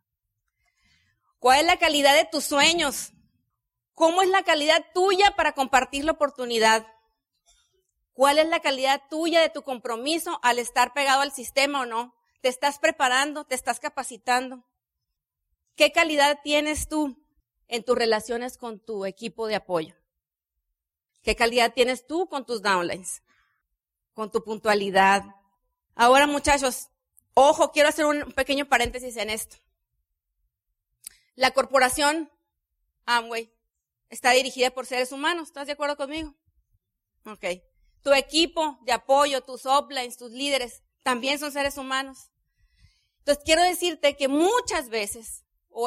¿Cuál 1.39 1.61
es 1.61 1.65
la 1.65 1.77
calidad 1.77 2.15
de 2.15 2.25
tus 2.25 2.45
sueños? 2.45 3.11
¿Cómo 3.93 4.21
es 4.21 4.29
la 4.29 4.43
calidad 4.43 4.85
tuya 4.93 5.31
para 5.35 5.53
compartir 5.53 6.05
la 6.05 6.13
oportunidad? 6.13 6.87
¿Cuál 8.13 8.39
es 8.39 8.47
la 8.47 8.59
calidad 8.59 9.01
tuya 9.09 9.41
de 9.41 9.49
tu 9.49 9.63
compromiso 9.63 10.39
al 10.43 10.59
estar 10.59 10.93
pegado 10.93 11.21
al 11.21 11.31
sistema 11.31 11.81
o 11.81 11.85
no? 11.85 12.15
¿Te 12.41 12.49
estás 12.49 12.79
preparando? 12.79 13.45
¿Te 13.45 13.55
estás 13.55 13.79
capacitando? 13.79 14.63
¿Qué 15.75 15.91
calidad 15.91 16.39
tienes 16.43 16.87
tú 16.87 17.17
en 17.67 17.83
tus 17.83 17.97
relaciones 17.97 18.57
con 18.57 18.79
tu 18.79 19.05
equipo 19.05 19.47
de 19.47 19.55
apoyo? 19.55 20.00
¿Qué 21.21 21.35
calidad 21.35 21.73
tienes 21.73 22.07
tú 22.07 22.27
con 22.27 22.45
tus 22.45 22.61
downlines? 22.61 23.21
Con 24.13 24.31
tu 24.31 24.43
puntualidad. 24.43 25.23
Ahora, 25.95 26.27
muchachos, 26.27 26.89
ojo, 27.33 27.71
quiero 27.71 27.89
hacer 27.89 28.05
un 28.05 28.31
pequeño 28.33 28.67
paréntesis 28.67 29.17
en 29.17 29.29
esto. 29.29 29.57
La 31.35 31.51
corporación 31.51 32.29
Amway 33.05 33.51
está 34.09 34.31
dirigida 34.31 34.71
por 34.71 34.85
seres 34.85 35.11
humanos. 35.11 35.49
¿Estás 35.49 35.67
de 35.67 35.73
acuerdo 35.73 35.97
conmigo? 35.97 36.35
Ok. 37.25 37.45
Tu 38.03 38.13
equipo 38.13 38.79
de 38.83 38.93
apoyo, 38.93 39.41
tus 39.41 39.65
uplines, 39.65 40.17
tus 40.17 40.31
líderes, 40.31 40.81
también 41.03 41.39
son 41.39 41.51
seres 41.51 41.77
humanos. 41.77 42.31
Entonces, 43.19 43.43
quiero 43.45 43.61
decirte 43.61 44.17
que 44.17 44.27
muchas 44.27 44.89
veces, 44.89 45.45
o, 45.73 45.85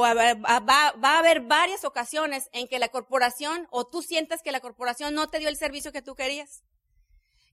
va, 0.00 0.60
va, 0.60 0.94
a 1.02 1.18
haber 1.18 1.40
varias 1.40 1.84
ocasiones 1.84 2.48
en 2.52 2.68
que 2.68 2.78
la 2.78 2.88
corporación, 2.88 3.66
o 3.70 3.86
tú 3.86 4.02
sientas 4.02 4.42
que 4.42 4.52
la 4.52 4.60
corporación 4.60 5.14
no 5.14 5.28
te 5.28 5.38
dio 5.38 5.48
el 5.48 5.56
servicio 5.56 5.92
que 5.92 6.02
tú 6.02 6.14
querías. 6.14 6.62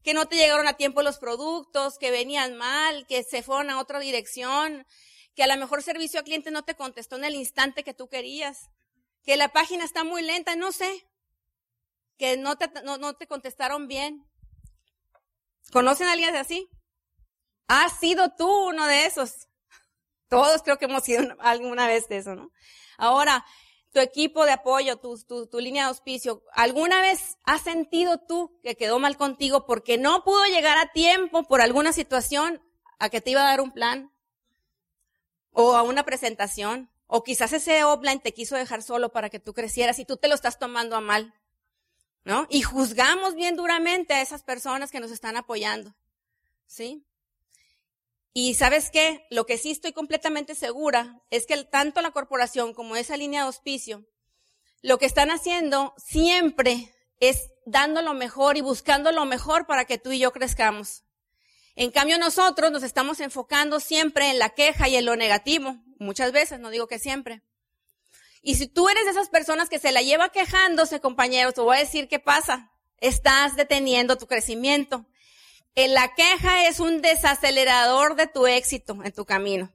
Que 0.03 0.13
no 0.13 0.27
te 0.27 0.35
llegaron 0.35 0.67
a 0.67 0.73
tiempo 0.73 1.03
los 1.03 1.19
productos, 1.19 1.97
que 1.97 2.11
venían 2.11 2.57
mal, 2.57 3.05
que 3.07 3.23
se 3.23 3.43
fueron 3.43 3.69
a 3.69 3.79
otra 3.79 3.99
dirección, 3.99 4.85
que 5.35 5.43
a 5.43 5.47
lo 5.47 5.57
mejor 5.57 5.83
servicio 5.83 6.19
al 6.19 6.25
cliente 6.25 6.51
no 6.51 6.63
te 6.63 6.75
contestó 6.75 7.15
en 7.15 7.25
el 7.25 7.35
instante 7.35 7.83
que 7.83 7.93
tú 7.93 8.07
querías, 8.09 8.69
que 9.23 9.37
la 9.37 9.49
página 9.49 9.85
está 9.85 10.03
muy 10.03 10.21
lenta, 10.21 10.55
no 10.55 10.71
sé, 10.71 11.07
que 12.17 12.37
no 12.37 12.57
te, 12.57 12.69
no, 12.83 13.15
te 13.15 13.27
contestaron 13.27 13.87
bien. 13.87 14.27
¿Conocen 15.71 16.07
a 16.07 16.13
alguien 16.13 16.35
así? 16.35 16.69
¿Has 17.67 17.99
sido 17.99 18.35
tú 18.35 18.67
uno 18.67 18.85
de 18.87 19.05
esos? 19.05 19.47
Todos 20.31 20.63
creo 20.63 20.77
que 20.77 20.85
hemos 20.85 21.03
sido 21.03 21.23
alguna 21.39 21.87
vez 21.87 22.07
de 22.07 22.15
eso, 22.15 22.35
¿no? 22.35 22.51
Ahora, 22.97 23.45
tu 23.91 23.99
equipo 23.99 24.45
de 24.45 24.53
apoyo, 24.53 24.95
tu, 24.95 25.59
línea 25.59 25.83
de 25.83 25.89
auspicio, 25.89 26.41
¿alguna 26.53 27.01
vez 27.01 27.37
has 27.43 27.63
sentido 27.63 28.17
tú 28.17 28.57
que 28.63 28.77
quedó 28.77 28.97
mal 28.97 29.17
contigo 29.17 29.65
porque 29.65 29.97
no 29.97 30.23
pudo 30.23 30.45
llegar 30.45 30.77
a 30.77 30.93
tiempo 30.93 31.43
por 31.43 31.59
alguna 31.59 31.91
situación 31.91 32.61
a 32.97 33.09
que 33.09 33.19
te 33.19 33.31
iba 33.31 33.41
a 33.41 33.49
dar 33.49 33.59
un 33.59 33.73
plan? 33.73 34.13
O 35.51 35.75
a 35.75 35.81
una 35.81 36.05
presentación. 36.05 36.89
O 37.07 37.25
quizás 37.25 37.51
ese 37.51 37.83
offline 37.83 38.21
te 38.21 38.33
quiso 38.33 38.55
dejar 38.55 38.83
solo 38.83 39.11
para 39.11 39.29
que 39.29 39.41
tú 39.41 39.53
crecieras 39.53 39.99
y 39.99 40.05
tú 40.05 40.15
te 40.15 40.29
lo 40.29 40.35
estás 40.35 40.59
tomando 40.59 40.95
a 40.95 41.01
mal. 41.01 41.33
¿No? 42.23 42.47
Y 42.49 42.61
juzgamos 42.61 43.35
bien 43.35 43.57
duramente 43.57 44.13
a 44.13 44.21
esas 44.21 44.43
personas 44.43 44.91
que 44.91 45.01
nos 45.01 45.11
están 45.11 45.35
apoyando. 45.35 45.93
¿Sí? 46.67 47.05
Y 48.33 48.53
sabes 48.53 48.89
qué? 48.89 49.25
Lo 49.29 49.45
que 49.45 49.57
sí 49.57 49.71
estoy 49.71 49.91
completamente 49.91 50.55
segura 50.55 51.21
es 51.29 51.45
que 51.45 51.63
tanto 51.65 52.01
la 52.01 52.11
corporación 52.11 52.73
como 52.73 52.95
esa 52.95 53.17
línea 53.17 53.41
de 53.41 53.47
auspicio, 53.47 54.05
lo 54.81 54.97
que 54.97 55.05
están 55.05 55.31
haciendo 55.31 55.93
siempre 55.97 56.93
es 57.19 57.51
dando 57.65 58.01
lo 58.01 58.13
mejor 58.13 58.57
y 58.57 58.61
buscando 58.61 59.11
lo 59.11 59.25
mejor 59.25 59.67
para 59.67 59.85
que 59.85 59.97
tú 59.97 60.11
y 60.11 60.19
yo 60.19 60.31
crezcamos. 60.31 61.03
En 61.75 61.91
cambio, 61.91 62.17
nosotros 62.17 62.71
nos 62.71 62.83
estamos 62.83 63.19
enfocando 63.19 63.79
siempre 63.79 64.29
en 64.29 64.39
la 64.39 64.49
queja 64.49 64.89
y 64.89 64.95
en 64.95 65.05
lo 65.05 65.15
negativo. 65.15 65.77
Muchas 65.99 66.31
veces, 66.31 66.59
no 66.59 66.69
digo 66.69 66.87
que 66.87 66.99
siempre. 66.99 67.43
Y 68.41 68.55
si 68.55 68.67
tú 68.67 68.89
eres 68.89 69.05
de 69.05 69.11
esas 69.11 69.29
personas 69.29 69.69
que 69.69 69.79
se 69.79 69.91
la 69.91 70.01
lleva 70.01 70.29
quejándose, 70.29 70.99
compañeros, 70.99 71.53
te 71.53 71.61
voy 71.61 71.77
a 71.77 71.81
decir 71.81 72.07
qué 72.07 72.19
pasa. 72.19 72.71
Estás 72.97 73.55
deteniendo 73.55 74.17
tu 74.17 74.27
crecimiento. 74.27 75.05
La 75.75 76.13
queja 76.15 76.67
es 76.67 76.79
un 76.79 77.01
desacelerador 77.01 78.15
de 78.15 78.27
tu 78.27 78.45
éxito 78.47 78.97
en 79.03 79.11
tu 79.13 79.25
camino. 79.25 79.71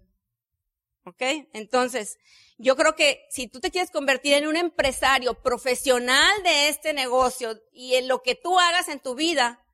¿Ok? 1.04 1.22
Entonces, 1.52 2.18
yo 2.58 2.76
creo 2.76 2.94
que 2.94 3.26
si 3.30 3.48
tú 3.48 3.60
te 3.60 3.70
quieres 3.70 3.90
convertir 3.90 4.34
en 4.34 4.46
un 4.46 4.56
empresario 4.56 5.34
profesional 5.42 6.42
de 6.42 6.68
este 6.68 6.92
negocio 6.92 7.60
y 7.72 7.94
en 7.94 8.08
lo 8.08 8.22
que 8.22 8.34
tú 8.34 8.58
hagas 8.58 8.88
en 8.88 9.00
tu 9.00 9.14
vida, 9.14 9.64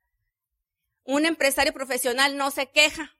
un 1.03 1.25
empresario 1.25 1.73
profesional 1.73 2.37
no 2.37 2.51
se 2.51 2.69
queja. 2.69 3.15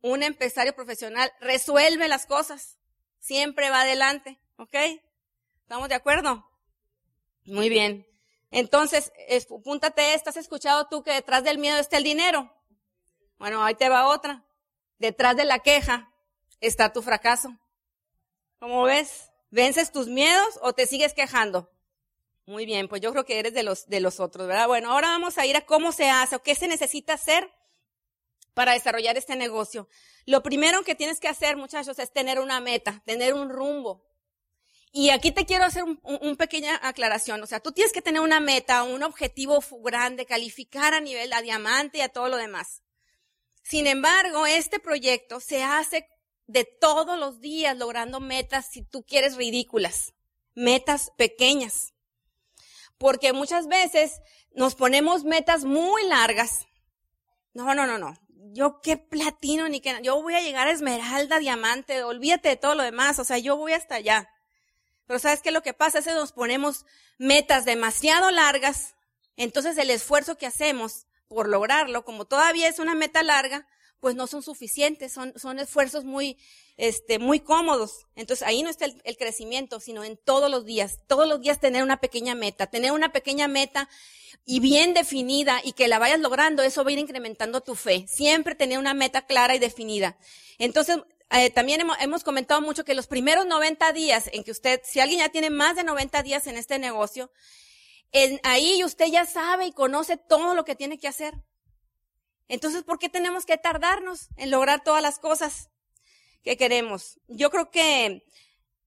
Un 0.00 0.22
empresario 0.22 0.74
profesional 0.74 1.32
resuelve 1.40 2.08
las 2.08 2.26
cosas. 2.26 2.78
Siempre 3.20 3.70
va 3.70 3.82
adelante. 3.82 4.38
¿Ok? 4.56 4.74
¿Estamos 5.62 5.88
de 5.88 5.94
acuerdo? 5.94 6.48
Muy 7.44 7.68
bien. 7.68 8.06
Entonces, 8.54 9.12
apúntate 9.50 10.14
esta. 10.14 10.30
¿Has 10.30 10.36
escuchado 10.36 10.86
tú 10.86 11.02
que 11.02 11.12
detrás 11.12 11.42
del 11.42 11.58
miedo 11.58 11.76
está 11.78 11.96
el 11.96 12.04
dinero? 12.04 12.54
Bueno, 13.36 13.64
ahí 13.64 13.74
te 13.74 13.88
va 13.88 14.06
otra. 14.06 14.44
Detrás 14.98 15.36
de 15.36 15.44
la 15.44 15.58
queja 15.58 16.12
está 16.60 16.92
tu 16.92 17.02
fracaso. 17.02 17.58
¿Cómo 18.60 18.84
ves? 18.84 19.32
¿Vences 19.50 19.90
tus 19.90 20.06
miedos 20.06 20.60
o 20.62 20.72
te 20.72 20.86
sigues 20.86 21.14
quejando? 21.14 21.68
Muy 22.46 22.64
bien, 22.64 22.86
pues 22.86 23.00
yo 23.02 23.10
creo 23.10 23.24
que 23.24 23.40
eres 23.40 23.54
de 23.54 23.64
los, 23.64 23.88
de 23.88 23.98
los 23.98 24.20
otros, 24.20 24.46
¿verdad? 24.46 24.68
Bueno, 24.68 24.92
ahora 24.92 25.08
vamos 25.08 25.36
a 25.36 25.46
ir 25.46 25.56
a 25.56 25.66
cómo 25.66 25.90
se 25.90 26.08
hace 26.08 26.36
o 26.36 26.42
qué 26.42 26.54
se 26.54 26.68
necesita 26.68 27.14
hacer 27.14 27.50
para 28.52 28.74
desarrollar 28.74 29.16
este 29.16 29.34
negocio. 29.34 29.88
Lo 30.26 30.44
primero 30.44 30.84
que 30.84 30.94
tienes 30.94 31.18
que 31.18 31.28
hacer, 31.28 31.56
muchachos, 31.56 31.98
es 31.98 32.12
tener 32.12 32.38
una 32.38 32.60
meta, 32.60 33.02
tener 33.04 33.34
un 33.34 33.48
rumbo. 33.48 34.04
Y 34.96 35.10
aquí 35.10 35.32
te 35.32 35.44
quiero 35.44 35.64
hacer 35.64 35.82
una 35.82 35.98
un 36.02 36.36
pequeña 36.36 36.78
aclaración. 36.80 37.42
O 37.42 37.46
sea, 37.46 37.58
tú 37.58 37.72
tienes 37.72 37.92
que 37.92 38.00
tener 38.00 38.20
una 38.22 38.38
meta, 38.38 38.84
un 38.84 39.02
objetivo 39.02 39.60
grande, 39.82 40.24
calificar 40.24 40.94
a 40.94 41.00
nivel 41.00 41.32
a 41.32 41.42
diamante 41.42 41.98
y 41.98 42.00
a 42.00 42.08
todo 42.08 42.28
lo 42.28 42.36
demás. 42.36 42.82
Sin 43.62 43.86
embargo, 43.88 44.46
este 44.46 44.78
proyecto 44.78 45.40
se 45.40 45.64
hace 45.64 46.08
de 46.46 46.64
todos 46.64 47.18
los 47.18 47.40
días 47.40 47.76
logrando 47.76 48.20
metas, 48.20 48.68
si 48.70 48.82
tú 48.82 49.04
quieres, 49.04 49.36
ridículas. 49.36 50.14
Metas 50.54 51.10
pequeñas 51.16 51.94
porque 52.98 53.32
muchas 53.32 53.66
veces 53.66 54.20
nos 54.54 54.74
ponemos 54.74 55.24
metas 55.24 55.64
muy 55.64 56.06
largas. 56.06 56.66
No, 57.52 57.74
no, 57.74 57.86
no, 57.86 57.98
no. 57.98 58.14
Yo 58.52 58.80
qué 58.80 58.96
platino 58.96 59.68
ni 59.68 59.80
qué, 59.80 59.98
yo 60.02 60.22
voy 60.22 60.34
a 60.34 60.40
llegar 60.40 60.68
a 60.68 60.72
esmeralda, 60.72 61.38
diamante, 61.38 62.02
olvídate 62.02 62.50
de 62.50 62.56
todo 62.56 62.74
lo 62.74 62.82
demás, 62.82 63.18
o 63.18 63.24
sea, 63.24 63.38
yo 63.38 63.56
voy 63.56 63.72
hasta 63.72 63.96
allá. 63.96 64.30
Pero 65.06 65.18
¿sabes 65.18 65.40
qué? 65.42 65.50
Lo 65.50 65.62
que 65.62 65.74
pasa 65.74 65.98
es 65.98 66.06
que 66.06 66.12
nos 66.12 66.32
ponemos 66.32 66.86
metas 67.18 67.64
demasiado 67.64 68.30
largas, 68.30 68.94
entonces 69.36 69.76
el 69.78 69.90
esfuerzo 69.90 70.36
que 70.36 70.46
hacemos 70.46 71.06
por 71.28 71.48
lograrlo, 71.48 72.04
como 72.04 72.24
todavía 72.24 72.68
es 72.68 72.78
una 72.78 72.94
meta 72.94 73.22
larga, 73.22 73.66
pues 74.00 74.14
no 74.14 74.26
son 74.26 74.42
suficientes, 74.42 75.12
son, 75.12 75.32
son 75.38 75.58
esfuerzos 75.58 76.04
muy, 76.04 76.36
este, 76.76 77.18
muy 77.18 77.40
cómodos. 77.40 78.06
Entonces 78.16 78.46
ahí 78.46 78.62
no 78.62 78.68
está 78.68 78.84
el, 78.84 79.00
el, 79.04 79.16
crecimiento, 79.16 79.80
sino 79.80 80.04
en 80.04 80.18
todos 80.18 80.50
los 80.50 80.66
días, 80.66 80.98
todos 81.06 81.26
los 81.26 81.40
días 81.40 81.58
tener 81.58 81.82
una 81.82 82.00
pequeña 82.00 82.34
meta, 82.34 82.66
tener 82.66 82.92
una 82.92 83.12
pequeña 83.12 83.48
meta 83.48 83.88
y 84.44 84.60
bien 84.60 84.92
definida 84.92 85.60
y 85.64 85.72
que 85.72 85.88
la 85.88 85.98
vayas 85.98 86.20
logrando, 86.20 86.62
eso 86.62 86.84
va 86.84 86.90
a 86.90 86.92
ir 86.92 86.98
incrementando 86.98 87.62
tu 87.62 87.74
fe. 87.74 88.06
Siempre 88.06 88.54
tener 88.54 88.78
una 88.78 88.92
meta 88.92 89.26
clara 89.26 89.54
y 89.54 89.58
definida. 89.58 90.18
Entonces, 90.58 90.98
eh, 91.30 91.50
también 91.50 91.80
hemos, 91.80 91.96
hemos, 92.00 92.22
comentado 92.22 92.60
mucho 92.60 92.84
que 92.84 92.94
los 92.94 93.06
primeros 93.06 93.46
90 93.46 93.92
días 93.92 94.30
en 94.32 94.44
que 94.44 94.50
usted, 94.50 94.80
si 94.84 95.00
alguien 95.00 95.20
ya 95.20 95.28
tiene 95.30 95.50
más 95.50 95.76
de 95.76 95.84
90 95.84 96.22
días 96.22 96.46
en 96.46 96.56
este 96.56 96.78
negocio, 96.78 97.30
en, 98.12 98.40
ahí 98.44 98.84
usted 98.84 99.06
ya 99.06 99.26
sabe 99.26 99.66
y 99.66 99.72
conoce 99.72 100.16
todo 100.16 100.54
lo 100.54 100.64
que 100.64 100.76
tiene 100.76 100.98
que 100.98 101.08
hacer. 101.08 101.34
Entonces, 102.48 102.82
¿por 102.82 102.98
qué 102.98 103.08
tenemos 103.08 103.46
que 103.46 103.56
tardarnos 103.56 104.28
en 104.36 104.50
lograr 104.50 104.84
todas 104.84 105.02
las 105.02 105.18
cosas 105.18 105.70
que 106.42 106.56
queremos? 106.56 107.18
Yo 107.26 107.50
creo 107.50 107.70
que 107.70 108.24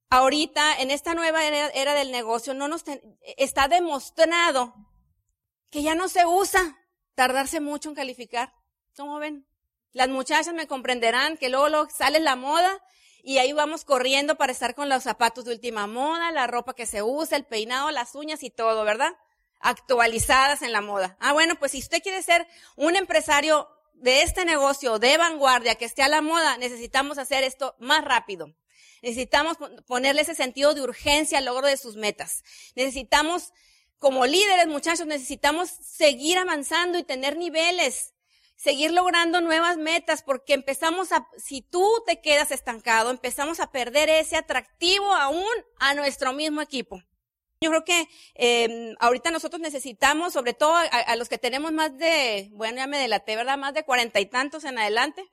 ahorita, 0.09 0.79
en 0.79 0.91
esta 0.91 1.13
nueva 1.13 1.43
era, 1.45 1.93
del 1.93 2.11
negocio, 2.11 2.53
no 2.53 2.67
nos 2.67 2.83
está 3.37 3.67
demostrado 3.67 4.73
que 5.69 5.83
ya 5.83 5.95
no 5.95 6.07
se 6.07 6.25
usa 6.25 6.77
tardarse 7.15 7.59
mucho 7.59 7.89
en 7.89 7.95
calificar. 7.95 8.53
¿Cómo 8.95 9.17
ven? 9.19 9.45
Las 9.97 10.09
muchachas 10.09 10.53
me 10.53 10.67
comprenderán 10.67 11.37
que 11.37 11.49
luego, 11.49 11.69
luego 11.69 11.89
sale 11.89 12.19
la 12.19 12.35
moda 12.35 12.83
y 13.23 13.39
ahí 13.39 13.51
vamos 13.51 13.83
corriendo 13.83 14.35
para 14.35 14.51
estar 14.51 14.75
con 14.75 14.89
los 14.89 15.01
zapatos 15.01 15.43
de 15.45 15.53
última 15.53 15.87
moda, 15.87 16.31
la 16.31 16.45
ropa 16.45 16.75
que 16.75 16.85
se 16.85 17.01
usa, 17.01 17.35
el 17.35 17.45
peinado, 17.45 17.89
las 17.89 18.13
uñas 18.13 18.43
y 18.43 18.51
todo, 18.51 18.83
¿verdad? 18.83 19.13
actualizadas 19.59 20.61
en 20.61 20.71
la 20.71 20.81
moda. 20.81 21.17
Ah, 21.19 21.33
bueno, 21.33 21.55
pues 21.55 21.71
si 21.71 21.79
usted 21.79 22.03
quiere 22.03 22.21
ser 22.21 22.47
un 22.75 22.95
empresario 22.95 23.67
de 23.95 24.21
este 24.21 24.45
negocio 24.45 24.99
de 24.99 25.17
vanguardia 25.17 25.73
que 25.73 25.85
esté 25.85 26.03
a 26.03 26.07
la 26.07 26.21
moda, 26.21 26.59
necesitamos 26.59 27.17
hacer 27.17 27.43
esto 27.43 27.75
más 27.79 28.05
rápido. 28.05 28.53
Necesitamos 29.01 29.57
ponerle 29.87 30.21
ese 30.21 30.35
sentido 30.35 30.75
de 30.75 30.81
urgencia 30.81 31.39
al 31.39 31.45
logro 31.45 31.65
de 31.65 31.77
sus 31.77 31.95
metas. 31.95 32.43
Necesitamos, 32.75 33.51
como 33.97 34.27
líderes, 34.27 34.67
muchachos, 34.67 35.07
necesitamos 35.07 35.69
seguir 35.69 36.37
avanzando 36.37 36.99
y 36.99 37.03
tener 37.03 37.35
niveles, 37.35 38.13
seguir 38.57 38.91
logrando 38.91 39.39
nuevas 39.39 39.77
metas, 39.77 40.23
porque 40.23 40.53
empezamos 40.53 41.13
a, 41.13 41.27
si 41.37 41.61
tú 41.61 41.87
te 42.05 42.19
quedas 42.19 42.51
estancado, 42.51 43.11
empezamos 43.11 43.61
a 43.61 43.71
perder 43.71 44.09
ese 44.09 44.35
atractivo 44.35 45.13
aún 45.13 45.45
a 45.79 45.93
nuestro 45.93 46.33
mismo 46.33 46.61
equipo. 46.61 47.01
Yo 47.61 47.69
creo 47.71 47.85
que 47.85 48.07
eh, 48.35 48.93
ahorita 48.99 49.31
nosotros 49.31 49.61
necesitamos, 49.61 50.33
sobre 50.33 50.53
todo 50.53 50.75
a, 50.75 51.15
los 51.15 51.29
que 51.29 51.37
tenemos 51.37 51.71
más 51.71 51.97
de, 51.97 52.49
bueno, 52.51 52.77
ya 52.77 52.87
me 52.87 52.99
delaté, 52.99 53.35
¿verdad? 53.35 53.57
Más 53.57 53.73
de 53.73 53.83
cuarenta 53.83 54.19
y 54.19 54.25
tantos 54.25 54.63
en 54.63 54.77
adelante. 54.77 55.23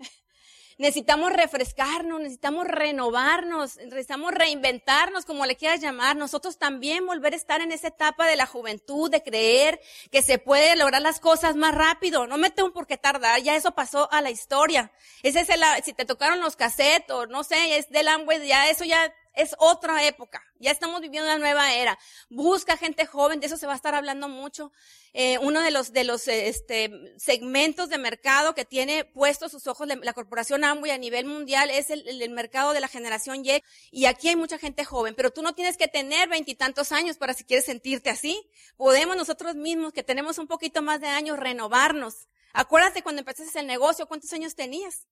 Necesitamos 0.78 1.32
refrescarnos, 1.32 2.20
necesitamos 2.20 2.66
renovarnos, 2.66 3.76
necesitamos 3.76 4.32
reinventarnos, 4.32 5.24
como 5.24 5.46
le 5.46 5.56
quieras 5.56 5.80
llamar. 5.80 6.16
Nosotros 6.16 6.58
también 6.58 7.06
volver 7.06 7.32
a 7.32 7.36
estar 7.36 7.60
en 7.60 7.72
esa 7.72 7.88
etapa 7.88 8.26
de 8.26 8.36
la 8.36 8.46
juventud, 8.46 9.10
de 9.10 9.22
creer 9.22 9.80
que 10.10 10.22
se 10.22 10.38
puede 10.38 10.76
lograr 10.76 11.02
las 11.02 11.20
cosas 11.20 11.56
más 11.56 11.74
rápido. 11.74 12.26
No 12.26 12.38
me 12.38 12.50
tengo 12.50 12.72
por 12.72 12.86
qué 12.86 12.96
tardar, 12.96 13.40
ya 13.42 13.56
eso 13.56 13.72
pasó 13.72 14.10
a 14.12 14.20
la 14.20 14.30
historia. 14.30 14.92
Ese 15.22 15.40
es 15.40 15.48
el, 15.50 15.62
si 15.84 15.92
te 15.92 16.04
tocaron 16.04 16.40
los 16.40 16.56
cassettes 16.56 17.10
o 17.10 17.26
no 17.26 17.44
sé, 17.44 17.78
es 17.78 17.90
del 17.90 18.08
Amway, 18.08 18.46
ya 18.46 18.68
eso 18.68 18.84
ya 18.84 19.12
es 19.34 19.54
otra 19.58 20.06
época. 20.06 20.42
Ya 20.58 20.70
estamos 20.70 21.00
viviendo 21.00 21.28
una 21.28 21.38
nueva 21.38 21.74
era. 21.74 21.98
Busca 22.30 22.76
gente 22.76 23.06
joven, 23.06 23.40
de 23.40 23.46
eso 23.46 23.56
se 23.56 23.66
va 23.66 23.72
a 23.72 23.76
estar 23.76 23.94
hablando 23.94 24.28
mucho. 24.28 24.72
Eh, 25.12 25.38
uno 25.38 25.60
de 25.60 25.70
los, 25.70 25.92
de 25.92 26.04
los 26.04 26.26
este, 26.28 26.90
segmentos 27.18 27.88
de 27.88 27.98
mercado 27.98 28.54
que 28.54 28.64
tiene 28.64 29.04
puestos 29.04 29.52
sus 29.52 29.66
ojos 29.66 29.86
la, 29.86 30.12
corporación 30.12 30.64
Amway 30.64 30.90
a 30.90 30.98
nivel 30.98 31.26
mundial 31.26 31.70
es 31.70 31.90
el, 31.90 32.06
el, 32.08 32.30
mercado 32.30 32.72
de 32.72 32.80
la 32.80 32.88
generación 32.88 33.44
Y. 33.44 33.62
Y 33.90 34.06
aquí 34.06 34.28
hay 34.28 34.36
mucha 34.36 34.58
gente 34.58 34.84
joven, 34.84 35.14
pero 35.14 35.30
tú 35.30 35.42
no 35.42 35.54
tienes 35.54 35.76
que 35.76 35.88
tener 35.88 36.28
veintitantos 36.28 36.92
años 36.92 37.16
para 37.16 37.34
si 37.34 37.44
quieres 37.44 37.66
sentirte 37.66 38.10
así. 38.10 38.48
Podemos 38.76 39.16
nosotros 39.16 39.54
mismos, 39.54 39.92
que 39.92 40.02
tenemos 40.02 40.38
un 40.38 40.46
poquito 40.46 40.82
más 40.82 41.00
de 41.00 41.08
años, 41.08 41.38
renovarnos. 41.38 42.28
Acuérdate 42.52 43.02
cuando 43.02 43.20
empezaste 43.20 43.58
el 43.58 43.66
negocio, 43.66 44.06
¿cuántos 44.06 44.32
años 44.32 44.54
tenías? 44.54 45.06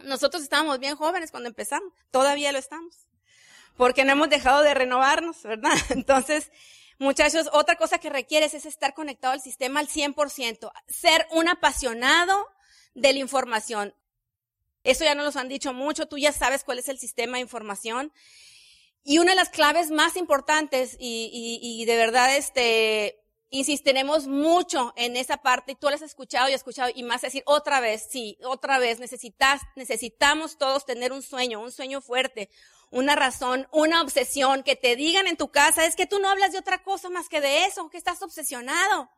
Nosotros 0.00 0.42
estábamos 0.42 0.78
bien 0.78 0.96
jóvenes 0.96 1.30
cuando 1.30 1.48
empezamos, 1.48 1.92
todavía 2.10 2.52
lo 2.52 2.58
estamos, 2.58 3.08
porque 3.76 4.04
no 4.04 4.12
hemos 4.12 4.30
dejado 4.30 4.62
de 4.62 4.74
renovarnos, 4.74 5.42
¿verdad? 5.42 5.72
Entonces, 5.90 6.50
muchachos, 6.98 7.48
otra 7.52 7.76
cosa 7.76 7.98
que 7.98 8.10
requieres 8.10 8.54
es 8.54 8.66
estar 8.66 8.94
conectado 8.94 9.32
al 9.32 9.40
sistema 9.40 9.80
al 9.80 9.88
100%, 9.88 10.72
ser 10.88 11.26
un 11.30 11.48
apasionado 11.48 12.48
de 12.94 13.12
la 13.12 13.18
información. 13.18 13.94
Eso 14.84 15.04
ya 15.04 15.14
nos 15.14 15.34
lo 15.34 15.40
han 15.40 15.48
dicho 15.48 15.72
mucho, 15.72 16.06
tú 16.06 16.18
ya 16.18 16.32
sabes 16.32 16.64
cuál 16.64 16.78
es 16.78 16.88
el 16.88 16.98
sistema 16.98 17.36
de 17.36 17.42
información. 17.42 18.12
Y 19.04 19.18
una 19.18 19.30
de 19.30 19.36
las 19.36 19.48
claves 19.48 19.90
más 19.90 20.16
importantes 20.16 20.96
y, 20.98 21.30
y, 21.32 21.82
y 21.82 21.84
de 21.86 21.96
verdad 21.96 22.36
este, 22.36 23.21
insistiremos 23.52 24.26
mucho 24.26 24.94
en 24.96 25.14
esa 25.14 25.36
parte 25.36 25.72
y 25.72 25.74
tú 25.74 25.88
lo 25.88 25.94
has 25.94 26.02
escuchado 26.02 26.48
y 26.48 26.54
escuchado 26.54 26.90
y 26.92 27.02
más 27.02 27.20
decir 27.20 27.42
otra 27.44 27.80
vez, 27.80 28.08
sí, 28.10 28.38
otra 28.42 28.78
vez, 28.78 28.98
necesitas, 28.98 29.60
necesitamos 29.76 30.56
todos 30.56 30.86
tener 30.86 31.12
un 31.12 31.22
sueño, 31.22 31.60
un 31.60 31.70
sueño 31.70 32.00
fuerte, 32.00 32.48
una 32.90 33.14
razón, 33.14 33.68
una 33.70 34.00
obsesión, 34.00 34.62
que 34.62 34.74
te 34.74 34.96
digan 34.96 35.26
en 35.26 35.36
tu 35.36 35.50
casa, 35.50 35.84
es 35.84 35.96
que 35.96 36.06
tú 36.06 36.18
no 36.18 36.30
hablas 36.30 36.52
de 36.52 36.58
otra 36.58 36.82
cosa 36.82 37.10
más 37.10 37.28
que 37.28 37.42
de 37.42 37.66
eso, 37.66 37.90
que 37.90 37.98
estás 37.98 38.22
obsesionado. 38.22 39.10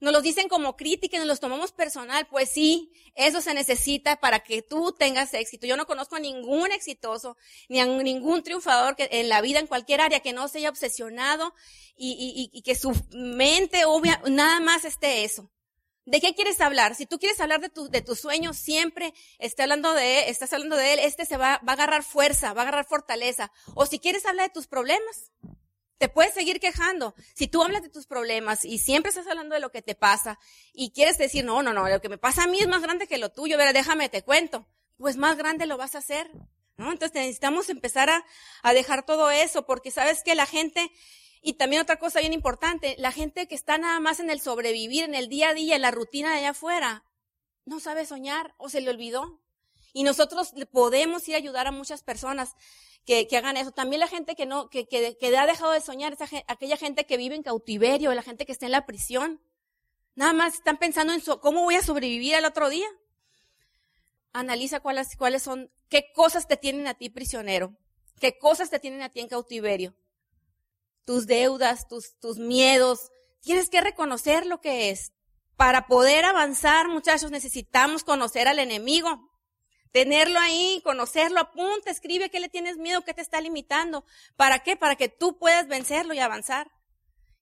Nos 0.00 0.14
los 0.14 0.22
dicen 0.22 0.48
como 0.48 0.76
crítica 0.76 1.16
y 1.16 1.18
nos 1.18 1.28
los 1.28 1.40
tomamos 1.40 1.72
personal. 1.72 2.26
Pues 2.26 2.50
sí, 2.50 2.90
eso 3.14 3.42
se 3.42 3.52
necesita 3.52 4.16
para 4.16 4.40
que 4.40 4.62
tú 4.62 4.92
tengas 4.92 5.34
éxito. 5.34 5.66
Yo 5.66 5.76
no 5.76 5.86
conozco 5.86 6.16
a 6.16 6.20
ningún 6.20 6.72
exitoso, 6.72 7.36
ni 7.68 7.80
a 7.80 7.86
ningún 7.86 8.42
triunfador 8.42 8.96
que 8.96 9.08
en 9.12 9.28
la 9.28 9.42
vida, 9.42 9.58
en 9.58 9.66
cualquier 9.66 10.00
área, 10.00 10.20
que 10.20 10.32
no 10.32 10.48
se 10.48 10.58
haya 10.58 10.70
obsesionado 10.70 11.54
y, 11.96 12.62
que 12.64 12.74
su 12.74 12.92
mente 13.12 13.84
obvia, 13.84 14.22
nada 14.26 14.58
más 14.60 14.86
esté 14.86 15.24
eso. 15.24 15.50
¿De 16.06 16.20
qué 16.20 16.34
quieres 16.34 16.62
hablar? 16.62 16.94
Si 16.94 17.04
tú 17.04 17.18
quieres 17.18 17.38
hablar 17.40 17.60
de 17.60 17.68
tu, 17.68 17.88
de 17.88 18.00
tu 18.00 18.16
sueño, 18.16 18.54
siempre 18.54 19.12
esté 19.38 19.62
hablando 19.62 19.92
de, 19.92 20.30
estás 20.30 20.52
hablando 20.54 20.76
de 20.76 20.94
él, 20.94 20.98
este 21.00 21.26
se 21.26 21.36
va, 21.36 21.60
va 21.66 21.72
a 21.72 21.74
agarrar 21.74 22.02
fuerza, 22.02 22.54
va 22.54 22.62
a 22.62 22.64
agarrar 22.64 22.86
fortaleza. 22.86 23.52
O 23.74 23.84
si 23.84 23.98
quieres 23.98 24.24
hablar 24.24 24.48
de 24.48 24.54
tus 24.54 24.66
problemas, 24.66 25.30
te 26.00 26.08
puedes 26.08 26.32
seguir 26.32 26.60
quejando. 26.60 27.14
Si 27.34 27.46
tú 27.46 27.62
hablas 27.62 27.82
de 27.82 27.90
tus 27.90 28.06
problemas 28.06 28.64
y 28.64 28.78
siempre 28.78 29.10
estás 29.10 29.26
hablando 29.26 29.54
de 29.54 29.60
lo 29.60 29.70
que 29.70 29.82
te 29.82 29.94
pasa 29.94 30.38
y 30.72 30.92
quieres 30.92 31.18
decir, 31.18 31.44
no, 31.44 31.62
no, 31.62 31.74
no, 31.74 31.86
lo 31.90 32.00
que 32.00 32.08
me 32.08 32.16
pasa 32.16 32.44
a 32.44 32.46
mí 32.46 32.58
es 32.58 32.68
más 32.68 32.80
grande 32.80 33.06
que 33.06 33.18
lo 33.18 33.28
tuyo, 33.28 33.58
verá, 33.58 33.74
déjame, 33.74 34.08
te 34.08 34.22
cuento. 34.22 34.66
Pues 34.96 35.18
más 35.18 35.36
grande 35.36 35.66
lo 35.66 35.76
vas 35.76 35.94
a 35.94 35.98
hacer. 35.98 36.30
¿no? 36.78 36.90
Entonces 36.90 37.14
necesitamos 37.14 37.68
empezar 37.68 38.08
a, 38.08 38.24
a 38.62 38.72
dejar 38.72 39.04
todo 39.04 39.30
eso 39.30 39.66
porque 39.66 39.90
sabes 39.90 40.22
que 40.24 40.34
la 40.34 40.46
gente, 40.46 40.90
y 41.42 41.54
también 41.54 41.82
otra 41.82 41.98
cosa 41.98 42.20
bien 42.20 42.32
importante, 42.32 42.94
la 42.96 43.12
gente 43.12 43.46
que 43.46 43.54
está 43.54 43.76
nada 43.76 44.00
más 44.00 44.20
en 44.20 44.30
el 44.30 44.40
sobrevivir, 44.40 45.04
en 45.04 45.14
el 45.14 45.28
día 45.28 45.50
a 45.50 45.54
día, 45.54 45.76
en 45.76 45.82
la 45.82 45.90
rutina 45.90 46.30
de 46.30 46.38
allá 46.38 46.50
afuera, 46.50 47.04
no 47.66 47.78
sabe 47.78 48.06
soñar 48.06 48.54
o 48.56 48.70
se 48.70 48.80
le 48.80 48.88
olvidó. 48.88 49.39
Y 49.92 50.02
nosotros 50.04 50.52
podemos 50.70 51.28
ir 51.28 51.34
a 51.34 51.38
ayudar 51.38 51.66
a 51.66 51.72
muchas 51.72 52.02
personas 52.02 52.54
que, 53.04 53.26
que 53.26 53.36
hagan 53.36 53.56
eso. 53.56 53.72
También 53.72 54.00
la 54.00 54.08
gente 54.08 54.34
que 54.34 54.46
no, 54.46 54.68
que, 54.68 54.86
que, 54.86 55.16
que 55.18 55.36
ha 55.36 55.46
dejado 55.46 55.72
de 55.72 55.80
soñar, 55.80 56.12
esa, 56.12 56.28
aquella 56.46 56.76
gente 56.76 57.06
que 57.06 57.16
vive 57.16 57.34
en 57.34 57.42
cautiverio, 57.42 58.14
la 58.14 58.22
gente 58.22 58.46
que 58.46 58.52
está 58.52 58.66
en 58.66 58.72
la 58.72 58.86
prisión. 58.86 59.40
Nada 60.14 60.32
más 60.32 60.54
están 60.54 60.78
pensando 60.78 61.12
en 61.12 61.20
cómo 61.20 61.62
voy 61.62 61.76
a 61.76 61.82
sobrevivir 61.82 62.34
al 62.34 62.44
otro 62.44 62.68
día. 62.68 62.86
Analiza 64.32 64.80
cuáles, 64.80 65.16
cuáles 65.16 65.42
son, 65.42 65.70
qué 65.88 66.12
cosas 66.14 66.46
te 66.46 66.56
tienen 66.56 66.86
a 66.86 66.94
ti 66.94 67.10
prisionero, 67.10 67.76
qué 68.20 68.38
cosas 68.38 68.70
te 68.70 68.78
tienen 68.78 69.02
a 69.02 69.08
ti 69.08 69.20
en 69.20 69.28
cautiverio. 69.28 69.94
Tus 71.04 71.26
deudas, 71.26 71.88
tus, 71.88 72.18
tus 72.20 72.38
miedos. 72.38 73.10
Tienes 73.40 73.70
que 73.70 73.80
reconocer 73.80 74.46
lo 74.46 74.60
que 74.60 74.90
es. 74.90 75.12
Para 75.56 75.86
poder 75.86 76.24
avanzar, 76.24 76.88
muchachos, 76.88 77.30
necesitamos 77.30 78.04
conocer 78.04 78.46
al 78.46 78.58
enemigo. 78.58 79.29
Tenerlo 79.92 80.38
ahí, 80.38 80.80
conocerlo, 80.84 81.40
apunta, 81.40 81.90
escribe 81.90 82.30
qué 82.30 82.38
le 82.38 82.48
tienes 82.48 82.76
miedo, 82.76 83.04
qué 83.04 83.12
te 83.12 83.22
está 83.22 83.40
limitando. 83.40 84.04
¿Para 84.36 84.60
qué? 84.60 84.76
Para 84.76 84.96
que 84.96 85.08
tú 85.08 85.38
puedas 85.38 85.66
vencerlo 85.66 86.14
y 86.14 86.20
avanzar. 86.20 86.70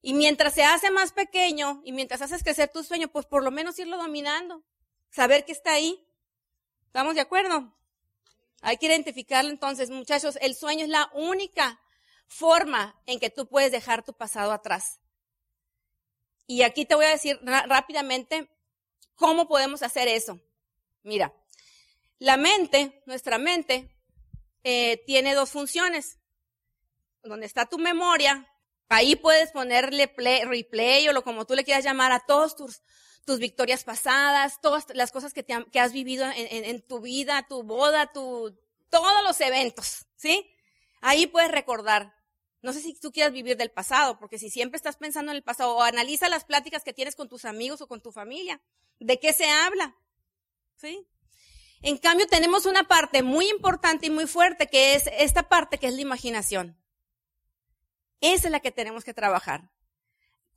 Y 0.00 0.14
mientras 0.14 0.54
se 0.54 0.64
hace 0.64 0.90
más 0.90 1.12
pequeño 1.12 1.82
y 1.84 1.92
mientras 1.92 2.22
haces 2.22 2.42
crecer 2.42 2.70
tu 2.70 2.82
sueño, 2.84 3.08
pues 3.08 3.26
por 3.26 3.42
lo 3.42 3.50
menos 3.50 3.78
irlo 3.78 3.98
dominando. 3.98 4.64
Saber 5.11 5.44
que 5.44 5.52
está 5.52 5.72
ahí. 5.72 6.06
¿Estamos 6.87 7.14
de 7.14 7.20
acuerdo? 7.20 7.74
Hay 8.62 8.76
que 8.78 8.87
identificarlo 8.87 9.50
entonces, 9.50 9.90
muchachos. 9.90 10.38
El 10.40 10.54
sueño 10.54 10.84
es 10.84 10.90
la 10.90 11.11
única 11.14 11.80
forma 12.26 13.00
en 13.06 13.20
que 13.20 13.30
tú 13.30 13.46
puedes 13.46 13.72
dejar 13.72 14.04
tu 14.04 14.14
pasado 14.14 14.52
atrás. 14.52 15.00
Y 16.46 16.62
aquí 16.62 16.87
te 16.87 16.94
voy 16.94 17.04
a 17.04 17.11
decir 17.11 17.38
rápidamente 17.42 18.48
cómo 19.16 19.48
podemos 19.48 19.82
hacer 19.82 20.08
eso. 20.08 20.40
Mira, 21.02 21.34
la 22.18 22.37
mente, 22.37 23.02
nuestra 23.07 23.38
mente, 23.38 23.94
eh, 24.64 25.02
tiene 25.07 25.35
dos 25.35 25.50
funciones. 25.50 26.18
Donde 27.22 27.46
está 27.46 27.66
tu 27.66 27.78
memoria, 27.78 28.48
ahí 28.88 29.16
puedes 29.16 29.50
ponerle 29.52 30.09
play, 30.09 30.44
replay 30.44 31.09
o 31.09 31.12
lo 31.12 31.22
como 31.22 31.46
tú 31.46 31.54
le 31.54 31.64
quieras 31.64 31.85
llamar 31.85 32.12
a 32.12 32.20
todos 32.20 32.57
tus, 32.57 32.83
tus 33.24 33.38
victorias 33.38 33.85
pasadas, 33.85 34.61
todas 34.61 34.87
las 34.94 35.12
cosas 35.12 35.33
que, 35.33 35.42
te, 35.42 35.54
que 35.70 35.81
has 35.81 35.92
vivido 35.92 36.24
en, 36.24 36.64
en, 36.64 36.83
tu 36.83 37.00
vida, 37.00 37.46
tu 37.48 37.62
boda, 37.62 38.12
tu, 38.12 38.59
todos 38.88 39.22
los 39.22 39.40
eventos, 39.40 40.07
¿sí? 40.16 40.50
Ahí 41.00 41.26
puedes 41.26 41.50
recordar. 41.50 42.14
No 42.62 42.72
sé 42.72 42.81
si 42.81 42.98
tú 42.98 43.12
quieras 43.12 43.33
vivir 43.33 43.57
del 43.57 43.70
pasado, 43.70 44.18
porque 44.18 44.38
si 44.38 44.50
siempre 44.50 44.76
estás 44.76 44.96
pensando 44.96 45.31
en 45.31 45.37
el 45.37 45.44
pasado, 45.44 45.76
o 45.76 45.83
analiza 45.83 46.28
las 46.28 46.44
pláticas 46.44 46.83
que 46.83 46.92
tienes 46.92 47.14
con 47.14 47.28
tus 47.28 47.44
amigos 47.44 47.81
o 47.81 47.87
con 47.87 48.00
tu 48.00 48.11
familia. 48.11 48.61
¿De 48.98 49.20
qué 49.20 49.33
se 49.33 49.48
habla? 49.48 49.96
¿Sí? 50.76 51.07
En 51.82 51.96
cambio, 51.98 52.26
tenemos 52.26 52.66
una 52.66 52.84
parte 52.84 53.22
muy 53.22 53.48
importante 53.48 54.06
y 54.06 54.10
muy 54.10 54.26
fuerte 54.26 54.66
que 54.66 54.94
es 54.94 55.04
esta 55.18 55.48
parte 55.48 55.78
que 55.78 55.86
es 55.86 55.94
la 55.94 56.00
imaginación. 56.00 56.76
Esa 58.20 58.48
es 58.48 58.52
la 58.52 58.60
que 58.60 58.72
tenemos 58.72 59.04
que 59.04 59.14
trabajar. 59.14 59.70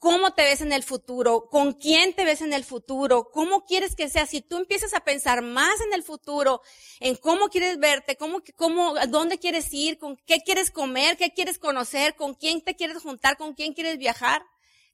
¿Cómo 0.01 0.33
te 0.33 0.41
ves 0.41 0.61
en 0.61 0.73
el 0.73 0.81
futuro? 0.81 1.47
¿Con 1.47 1.73
quién 1.73 2.15
te 2.15 2.25
ves 2.25 2.41
en 2.41 2.53
el 2.53 2.63
futuro? 2.63 3.29
¿Cómo 3.31 3.65
quieres 3.65 3.95
que 3.95 4.09
sea? 4.09 4.25
Si 4.25 4.41
tú 4.41 4.57
empiezas 4.57 4.95
a 4.95 5.01
pensar 5.01 5.43
más 5.43 5.79
en 5.79 5.93
el 5.93 6.01
futuro, 6.01 6.63
en 6.99 7.15
cómo 7.15 7.49
quieres 7.49 7.77
verte, 7.77 8.15
cómo, 8.15 8.41
cómo, 8.55 8.95
dónde 9.09 9.37
quieres 9.37 9.71
ir, 9.71 9.99
con 9.99 10.17
qué 10.25 10.39
quieres 10.39 10.71
comer, 10.71 11.17
qué 11.17 11.33
quieres 11.35 11.59
conocer, 11.59 12.15
con 12.15 12.33
quién 12.33 12.63
te 12.63 12.75
quieres 12.75 12.99
juntar, 13.03 13.37
con 13.37 13.53
quién 13.53 13.75
quieres 13.75 13.99
viajar, 13.99 14.41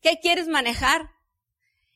qué 0.01 0.19
quieres 0.21 0.49
manejar, 0.49 1.09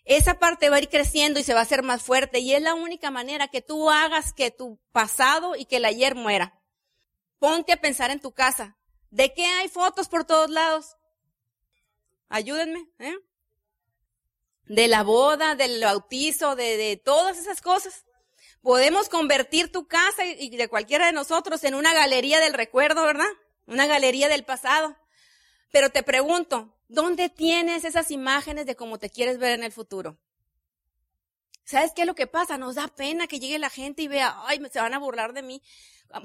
esa 0.03 0.39
parte 0.39 0.69
va 0.69 0.77
a 0.77 0.79
ir 0.79 0.89
creciendo 0.89 1.39
y 1.39 1.43
se 1.43 1.53
va 1.53 1.59
a 1.59 1.63
hacer 1.63 1.83
más 1.83 2.01
fuerte 2.01 2.39
y 2.39 2.53
es 2.53 2.61
la 2.61 2.73
única 2.73 3.11
manera 3.11 3.47
que 3.47 3.61
tú 3.61 3.89
hagas 3.89 4.33
que 4.33 4.51
tu 4.51 4.79
pasado 4.91 5.55
y 5.55 5.65
que 5.65 5.77
el 5.77 5.85
ayer 5.85 6.15
muera. 6.15 6.59
Ponte 7.39 7.73
a 7.73 7.81
pensar 7.81 8.11
en 8.11 8.19
tu 8.19 8.33
casa. 8.33 8.77
¿De 9.09 9.33
qué 9.33 9.45
hay 9.45 9.67
fotos 9.67 10.07
por 10.07 10.25
todos 10.25 10.49
lados? 10.49 10.95
Ayúdenme, 12.29 12.87
¿eh? 12.99 13.15
De 14.65 14.87
la 14.87 15.03
boda, 15.03 15.55
del 15.55 15.83
bautizo, 15.83 16.55
de, 16.55 16.77
de 16.77 16.97
todas 16.97 17.37
esas 17.37 17.61
cosas. 17.61 18.05
Podemos 18.61 19.09
convertir 19.09 19.71
tu 19.71 19.87
casa 19.87 20.25
y 20.25 20.55
de 20.55 20.67
cualquiera 20.67 21.07
de 21.07 21.11
nosotros 21.11 21.63
en 21.63 21.75
una 21.75 21.93
galería 21.93 22.39
del 22.39 22.53
recuerdo, 22.53 23.03
¿verdad? 23.03 23.27
Una 23.65 23.87
galería 23.87 24.29
del 24.29 24.45
pasado. 24.45 24.95
Pero 25.71 25.89
te 25.89 26.03
pregunto, 26.03 26.73
¿Dónde 26.91 27.29
tienes 27.29 27.86
esas 27.86 28.12
imágenes 28.12 28.65
de 28.65 28.75
cómo 28.75 28.99
te 28.99 29.10
quieres 29.10 29.38
ver 29.38 29.53
en 29.53 29.63
el 29.63 29.71
futuro? 29.71 30.17
¿Sabes 31.63 31.93
qué 31.95 32.01
es 32.01 32.07
lo 32.07 32.15
que 32.15 32.27
pasa? 32.27 32.57
Nos 32.57 32.75
da 32.75 32.89
pena 32.89 33.27
que 33.27 33.39
llegue 33.39 33.57
la 33.60 33.69
gente 33.69 34.01
y 34.01 34.10
vea, 34.10 34.36
ay, 34.45 34.62
se 34.69 34.81
van 34.81 34.93
a 34.93 34.99
burlar 34.99 35.31
de 35.31 35.41
mí. 35.41 35.62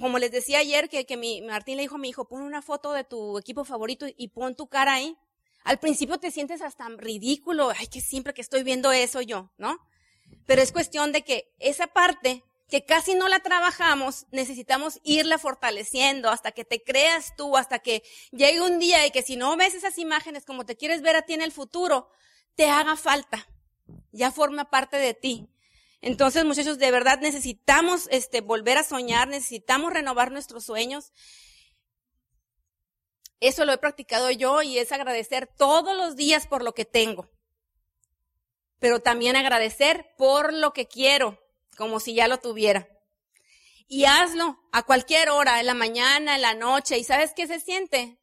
Como 0.00 0.18
les 0.18 0.32
decía 0.32 0.58
ayer, 0.58 0.88
que, 0.88 1.06
que 1.06 1.16
mi, 1.16 1.40
Martín 1.42 1.76
le 1.76 1.82
dijo 1.82 1.94
a 1.94 1.98
mi 1.98 2.08
hijo, 2.08 2.26
pon 2.26 2.42
una 2.42 2.62
foto 2.62 2.92
de 2.92 3.04
tu 3.04 3.38
equipo 3.38 3.64
favorito 3.64 4.06
y 4.16 4.26
pon 4.26 4.56
tu 4.56 4.66
cara 4.66 4.94
ahí. 4.94 5.16
Al 5.62 5.78
principio 5.78 6.18
te 6.18 6.32
sientes 6.32 6.62
hasta 6.62 6.88
ridículo, 6.88 7.70
ay, 7.70 7.86
que 7.86 8.00
siempre 8.00 8.34
que 8.34 8.42
estoy 8.42 8.64
viendo 8.64 8.90
eso 8.90 9.20
yo, 9.20 9.52
¿no? 9.56 9.78
Pero 10.46 10.62
es 10.62 10.72
cuestión 10.72 11.12
de 11.12 11.22
que 11.22 11.54
esa 11.60 11.86
parte 11.86 12.42
que 12.68 12.84
casi 12.84 13.14
no 13.14 13.28
la 13.28 13.40
trabajamos, 13.40 14.26
necesitamos 14.30 15.00
irla 15.04 15.38
fortaleciendo 15.38 16.30
hasta 16.30 16.52
que 16.52 16.64
te 16.64 16.82
creas 16.82 17.34
tú, 17.36 17.56
hasta 17.56 17.78
que 17.78 18.02
llegue 18.32 18.60
un 18.60 18.78
día 18.78 19.06
y 19.06 19.10
que 19.10 19.22
si 19.22 19.36
no 19.36 19.56
ves 19.56 19.74
esas 19.74 19.98
imágenes 19.98 20.44
como 20.44 20.66
te 20.66 20.76
quieres 20.76 21.02
ver 21.02 21.16
a 21.16 21.22
ti 21.22 21.34
en 21.34 21.42
el 21.42 21.52
futuro, 21.52 22.10
te 22.56 22.68
haga 22.68 22.96
falta. 22.96 23.46
Ya 24.10 24.32
forma 24.32 24.68
parte 24.70 24.96
de 24.96 25.14
ti. 25.14 25.48
Entonces, 26.00 26.44
muchachos, 26.44 26.78
de 26.78 26.90
verdad 26.90 27.20
necesitamos 27.20 28.08
este 28.10 28.40
volver 28.40 28.78
a 28.78 28.84
soñar, 28.84 29.28
necesitamos 29.28 29.92
renovar 29.92 30.32
nuestros 30.32 30.64
sueños. 30.64 31.12
Eso 33.40 33.64
lo 33.64 33.72
he 33.72 33.78
practicado 33.78 34.30
yo 34.30 34.62
y 34.62 34.78
es 34.78 34.92
agradecer 34.92 35.46
todos 35.46 35.96
los 35.96 36.16
días 36.16 36.46
por 36.46 36.64
lo 36.64 36.74
que 36.74 36.84
tengo. 36.84 37.30
Pero 38.78 39.00
también 39.00 39.36
agradecer 39.36 40.14
por 40.18 40.52
lo 40.52 40.72
que 40.72 40.86
quiero, 40.86 41.38
como 41.76 42.00
si 42.00 42.14
ya 42.14 42.26
lo 42.26 42.38
tuviera. 42.38 42.88
Y 43.86 44.04
hazlo 44.04 44.58
a 44.72 44.82
cualquier 44.82 45.30
hora, 45.30 45.60
en 45.60 45.66
la 45.66 45.74
mañana, 45.74 46.34
en 46.34 46.42
la 46.42 46.54
noche. 46.54 46.98
¿Y 46.98 47.04
sabes 47.04 47.32
qué 47.36 47.46
se 47.46 47.60
siente? 47.60 48.18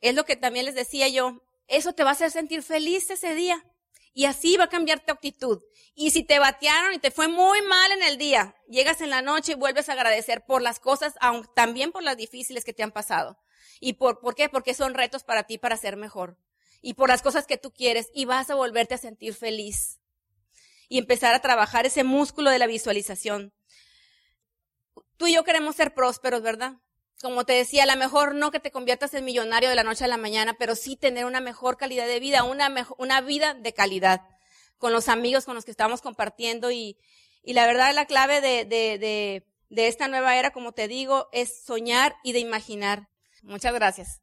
Es 0.00 0.14
lo 0.14 0.24
que 0.24 0.36
también 0.36 0.66
les 0.66 0.74
decía 0.74 1.08
yo. 1.08 1.42
Eso 1.68 1.94
te 1.94 2.04
va 2.04 2.10
a 2.10 2.12
hacer 2.12 2.30
sentir 2.30 2.62
feliz 2.62 3.08
ese 3.10 3.34
día. 3.34 3.64
Y 4.12 4.26
así 4.26 4.56
va 4.56 4.64
a 4.64 4.68
cambiar 4.68 5.00
tu 5.00 5.12
actitud. 5.12 5.62
Y 5.94 6.10
si 6.10 6.22
te 6.22 6.38
batearon 6.38 6.92
y 6.92 6.98
te 6.98 7.10
fue 7.10 7.28
muy 7.28 7.62
mal 7.62 7.92
en 7.92 8.02
el 8.02 8.18
día, 8.18 8.56
llegas 8.68 9.00
en 9.00 9.10
la 9.10 9.22
noche 9.22 9.52
y 9.52 9.54
vuelves 9.54 9.88
a 9.88 9.92
agradecer 9.92 10.44
por 10.44 10.62
las 10.62 10.80
cosas, 10.80 11.14
aunque 11.20 11.48
también 11.54 11.92
por 11.92 12.02
las 12.02 12.16
difíciles 12.16 12.64
que 12.64 12.72
te 12.72 12.82
han 12.82 12.92
pasado. 12.92 13.38
¿Y 13.78 13.94
por, 13.94 14.20
por 14.20 14.34
qué? 14.34 14.48
Porque 14.48 14.74
son 14.74 14.94
retos 14.94 15.24
para 15.24 15.44
ti 15.44 15.56
para 15.56 15.76
ser 15.76 15.96
mejor. 15.96 16.36
Y 16.82 16.94
por 16.94 17.08
las 17.08 17.22
cosas 17.22 17.46
que 17.46 17.56
tú 17.56 17.72
quieres. 17.72 18.10
Y 18.12 18.26
vas 18.26 18.50
a 18.50 18.54
volverte 18.54 18.94
a 18.94 18.98
sentir 18.98 19.34
feliz 19.34 19.99
y 20.90 20.98
empezar 20.98 21.32
a 21.34 21.40
trabajar 21.40 21.86
ese 21.86 22.02
músculo 22.04 22.50
de 22.50 22.58
la 22.58 22.66
visualización. 22.66 23.54
Tú 25.16 25.28
y 25.28 25.34
yo 25.34 25.44
queremos 25.44 25.76
ser 25.76 25.94
prósperos, 25.94 26.42
¿verdad? 26.42 26.74
Como 27.22 27.44
te 27.44 27.52
decía, 27.52 27.84
a 27.84 27.86
lo 27.86 27.96
mejor 27.96 28.34
no 28.34 28.50
que 28.50 28.58
te 28.58 28.72
conviertas 28.72 29.14
en 29.14 29.24
millonario 29.24 29.68
de 29.68 29.76
la 29.76 29.84
noche 29.84 30.04
a 30.04 30.08
la 30.08 30.16
mañana, 30.16 30.56
pero 30.58 30.74
sí 30.74 30.96
tener 30.96 31.26
una 31.26 31.40
mejor 31.40 31.76
calidad 31.76 32.08
de 32.08 32.18
vida, 32.18 32.42
una, 32.42 33.20
vida 33.20 33.54
de 33.54 33.72
calidad 33.72 34.22
con 34.78 34.92
los 34.92 35.08
amigos 35.08 35.44
con 35.44 35.54
los 35.54 35.64
que 35.64 35.70
estamos 35.70 36.02
compartiendo 36.02 36.72
y, 36.72 36.98
y 37.44 37.52
la 37.52 37.66
verdad 37.66 37.94
la 37.94 38.06
clave 38.06 38.40
de, 38.40 38.64
de, 38.64 38.98
de, 38.98 39.46
de 39.68 39.86
esta 39.86 40.08
nueva 40.08 40.36
era, 40.36 40.50
como 40.50 40.72
te 40.72 40.88
digo, 40.88 41.28
es 41.32 41.62
soñar 41.62 42.16
y 42.24 42.32
de 42.32 42.40
imaginar. 42.40 43.08
Muchas 43.42 43.72
gracias. 43.74 44.22